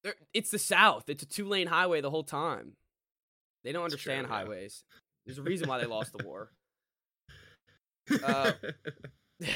[0.03, 1.03] They're, it's the South.
[1.07, 2.77] It's a two lane highway the whole time.
[3.63, 4.43] They don't That's true, understand yeah.
[4.43, 4.83] highways.
[5.27, 6.49] There's a reason why they lost the war.
[8.23, 8.51] Uh,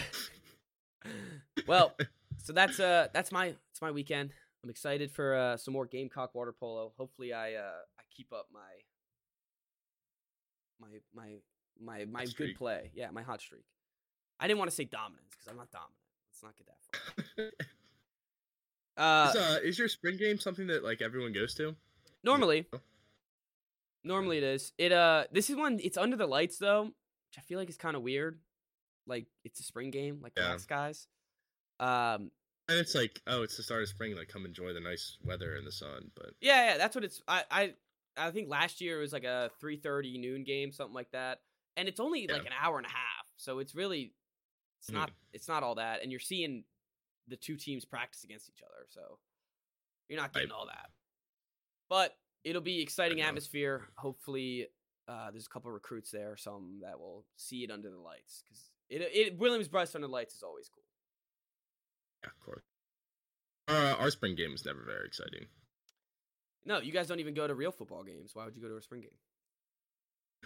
[1.67, 1.95] well,
[2.37, 4.31] so that's uh that's my it's my weekend.
[4.63, 6.93] I'm excited for uh, some more Gamecock water polo.
[6.97, 8.59] Hopefully, I uh I keep up my
[10.79, 11.35] my my
[11.79, 12.57] my my good streak.
[12.57, 12.91] play.
[12.93, 13.65] Yeah, my hot streak.
[14.39, 15.99] I didn't want to say dominance because I'm not dominant.
[16.31, 17.67] Let's not get that far.
[18.95, 21.75] Uh, is, uh, is your spring game something that like everyone goes to?
[22.23, 22.67] Normally,
[24.03, 24.71] normally it is.
[24.77, 25.79] It uh, this is one.
[25.81, 26.91] It's under the lights though,
[27.33, 28.39] which I feel like is kind of weird.
[29.07, 30.49] Like it's a spring game, like the Yeah.
[30.51, 31.07] last guys.
[31.79, 32.31] Um,
[32.69, 34.15] And it's like, oh, it's the start of spring.
[34.15, 36.11] Like, come enjoy the nice weather and the sun.
[36.15, 37.21] But yeah, yeah, that's what it's.
[37.27, 37.73] I I
[38.15, 41.41] I think last year it was like a three thirty noon game, something like that,
[41.75, 44.13] and it's only like an hour and a half, so it's really,
[44.79, 44.93] it's Mhm.
[44.93, 46.63] not, it's not all that, and you're seeing
[47.27, 49.19] the two teams practice against each other, so
[50.07, 50.55] you're not getting Right.
[50.55, 50.91] all that.
[51.89, 53.89] But it'll be exciting atmosphere.
[53.97, 54.69] Hopefully,
[55.07, 58.69] uh, there's a couple recruits there, some that will see it under the lights because
[58.89, 60.83] it, it Williams-Brice under the lights is always cool.
[62.23, 62.63] yeah, of course.
[63.67, 65.45] Uh, our spring game is never very exciting.
[66.65, 68.31] No, you guys don't even go to real football games.
[68.33, 69.11] Why would you go to a spring game?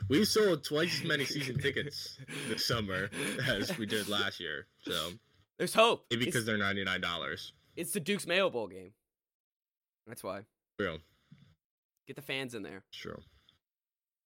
[0.10, 2.18] We sold twice as many season tickets
[2.48, 3.10] this summer
[3.48, 4.68] as we did last year.
[4.82, 5.12] So
[5.58, 6.06] There's hope.
[6.12, 7.54] maybe It's- because they're ninety nine dollars.
[7.76, 8.92] It's the Duke's Mayo Bowl game.
[10.08, 10.42] That's why.
[10.80, 10.98] Real,
[12.08, 12.84] Get the fans in there.
[12.92, 13.20] sure.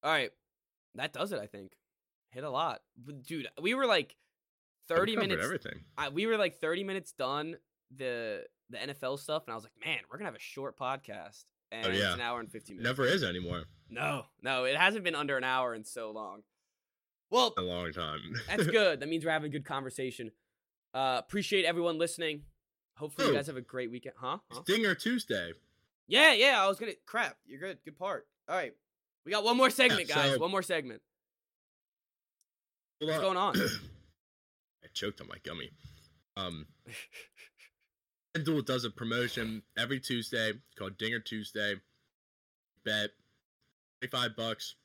[0.03, 0.32] All right.
[0.95, 1.72] That does it, I think.
[2.32, 2.82] Hit a lot.
[3.28, 4.15] Dude, we were like
[4.88, 5.44] 30 minutes.
[5.44, 5.82] Everything.
[5.98, 7.56] I, we were like 30 minutes done
[7.95, 11.44] the the NFL stuff, and I was like, man, we're gonna have a short podcast,
[11.73, 12.14] and Oh, it's yeah.
[12.14, 12.88] an hour and fifty minutes.
[12.88, 13.64] Never is anymore.
[13.90, 16.44] No, no, it hasn't been under an hour in so long.
[17.30, 18.19] Well, A long time.
[18.48, 19.02] that's good.
[19.02, 20.32] That means we're having a good conversation.
[20.94, 22.44] Uh, appreciate everyone listening.
[22.95, 23.36] Hopefully, you Oh.
[23.36, 24.15] guys have a great weekend.
[24.18, 24.38] Huh?
[24.49, 24.61] Huh?
[24.64, 25.52] Stinger Tuesday.
[26.07, 26.64] Yeah, yeah.
[26.64, 26.94] I was gonna.
[27.06, 27.36] Crap.
[27.45, 27.80] You're good.
[27.84, 28.26] Good part.
[28.48, 28.73] All right.
[29.26, 30.34] We got one more segment, Yeah, guys.
[30.34, 31.02] so- One more segment.
[32.99, 33.56] What's going on?
[34.84, 35.72] I choked on my gummy.
[36.38, 36.68] Um,
[38.35, 41.76] FanDuel does a promotion every Tuesday called Dinger Tuesday.
[42.85, 43.10] Bet
[43.99, 44.76] twenty-five bucks,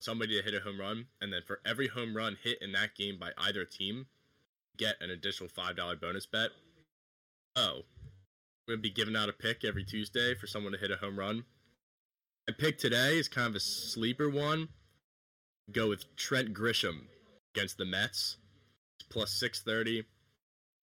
[0.00, 2.94] somebody to hit a home run, and then for every home run hit in that
[2.94, 4.06] game by either team,
[4.78, 6.50] get an additional five dollar bonus bet.
[7.56, 7.82] Oh,
[8.68, 11.44] we'll be giving out a pick every Tuesday for someone to hit a home run.
[12.50, 14.66] My pick today is kind of a sleeper one.
[15.70, 17.02] Go with Trent Grisham
[17.54, 18.38] against the Mets
[19.08, 20.04] plus 630.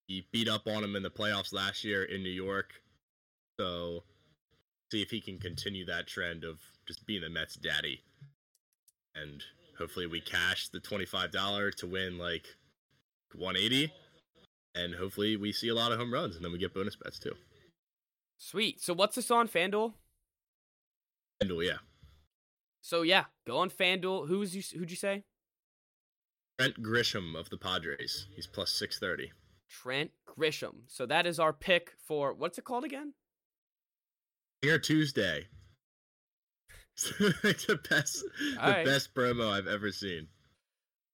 [0.07, 2.71] He beat up on him in the playoffs last year in New York.
[3.59, 4.03] So,
[4.93, 6.57] see if he can continue that trend of
[6.87, 7.99] just being the Mets daddy.
[9.13, 9.43] And
[9.77, 12.45] hopefully we cash the $25 to win like
[13.35, 13.91] 180
[14.73, 17.19] and hopefully we see a lot of home runs and then we get bonus bets
[17.19, 17.35] too.
[18.37, 18.79] Sweet.
[18.79, 19.95] So what's this on FanDuel?
[21.39, 21.77] And oh yeah,
[22.81, 24.27] So yeah, go on FanDuel.
[24.27, 24.63] Who's you?
[24.77, 25.23] Who'd you say?
[26.59, 28.27] Trent Grisham of the Padres.
[28.35, 29.31] He's plus 630.
[29.69, 30.81] Trent Grisham.
[30.87, 33.13] So that is our pick for what's it called again?
[34.63, 35.47] Here Tuesday.
[37.19, 38.23] the best,
[38.55, 38.85] the Alright.
[38.85, 40.27] best promo I've ever seen.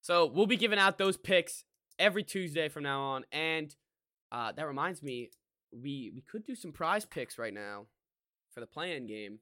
[0.00, 1.64] So we'll be giving out those picks
[1.98, 3.24] every Tuesday from now on.
[3.30, 3.74] And
[4.32, 5.30] uh, that reminds me,
[5.70, 7.86] we we could do some prize picks right now
[8.54, 9.40] for the play-in game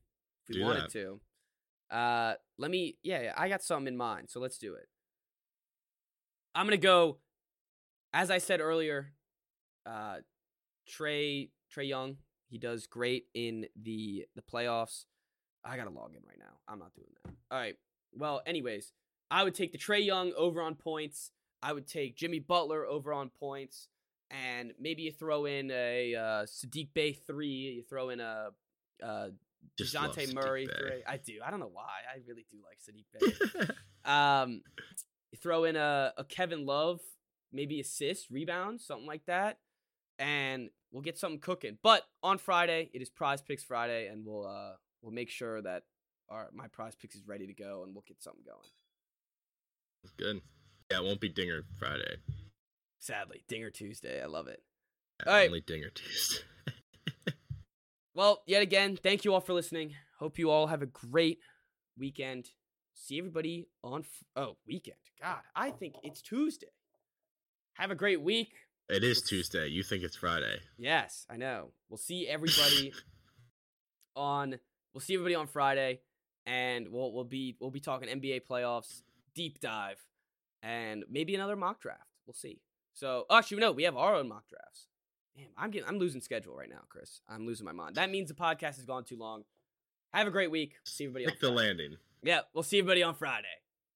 [0.53, 0.93] we Do wanted that.
[0.93, 1.21] to.
[1.91, 2.97] Uh, let me.
[3.03, 4.89] Yeah, yeah, I got something in mind, so let's do it.
[6.55, 7.19] I'm gonna go.
[8.15, 9.13] As I said earlier,
[9.87, 10.17] uh,
[10.89, 12.17] Trae Trae Young,
[12.49, 15.05] he does great in the the playoffs.
[15.65, 16.59] I gotta log in right now.
[16.69, 17.33] I'm not doing that.
[17.51, 17.77] All right.
[18.15, 18.93] Well, anyways,
[19.31, 21.31] I would take the Trae Young over on points.
[21.63, 23.89] I would take Jimmy Butler over on points,
[24.31, 27.47] and maybe you throw in a uh, Saddiq Bey three.
[27.77, 28.49] You throw in a
[29.03, 29.29] uh,
[29.79, 31.03] Just Dejounte Murray three.
[31.07, 31.35] I do.
[31.45, 31.89] I don't know why.
[32.13, 33.07] I really do like Saddiq
[33.59, 33.75] Bey.
[34.11, 34.63] um,
[35.41, 37.01] throw in a, a Kevin Love,
[37.53, 39.59] maybe assist, rebound, something like that,
[40.19, 41.79] and we'll get something cooking.
[41.83, 45.85] But on Friday, it is Prize Picks Friday, and we'll uh we'll make sure that
[46.29, 48.69] our my Prize Picks is ready to go, and we'll get something going.
[50.19, 50.43] Good.
[50.91, 52.17] Yeah, it won't be Dinger Friday.
[52.99, 54.23] Sadly, Dinger Tuesday.
[54.23, 54.63] I love it.
[55.25, 55.47] Yeah, All right.
[55.49, 56.45] Only Dinger Tuesday.
[58.15, 59.95] Well, yet again, thank you all for listening.
[60.19, 61.39] Hope you all have a great
[61.99, 62.51] weekend.
[62.95, 64.99] See everybody on f- oh weekend.
[65.21, 66.67] God, I think it's Tuesday.
[67.75, 68.53] Have a great week.
[68.91, 69.69] It is Tuesday.
[69.69, 70.59] You think it's Friday.
[70.77, 71.71] Yes, I know.
[71.89, 72.93] We'll see everybody
[74.17, 74.59] on
[74.93, 76.01] we'll see everybody on Friday
[76.45, 79.01] and we'll we'll be we'll be talking NBA playoffs,
[79.35, 79.99] deep dive,
[80.63, 82.11] and maybe another mock draft.
[82.27, 82.61] We'll see.
[82.93, 84.89] So actually no, we have our own mock drafts.
[85.37, 87.21] Damn, I'm getting I'm losing schedule right now, Chris.
[87.29, 87.95] I'm losing my mind.
[87.97, 89.45] That means the podcast has gone too long.
[90.13, 90.75] Have a great week.
[90.85, 91.57] See everybody on Pick the Friday.
[91.69, 91.97] landing.
[92.23, 93.47] Yeah, we'll see everybody on Friday.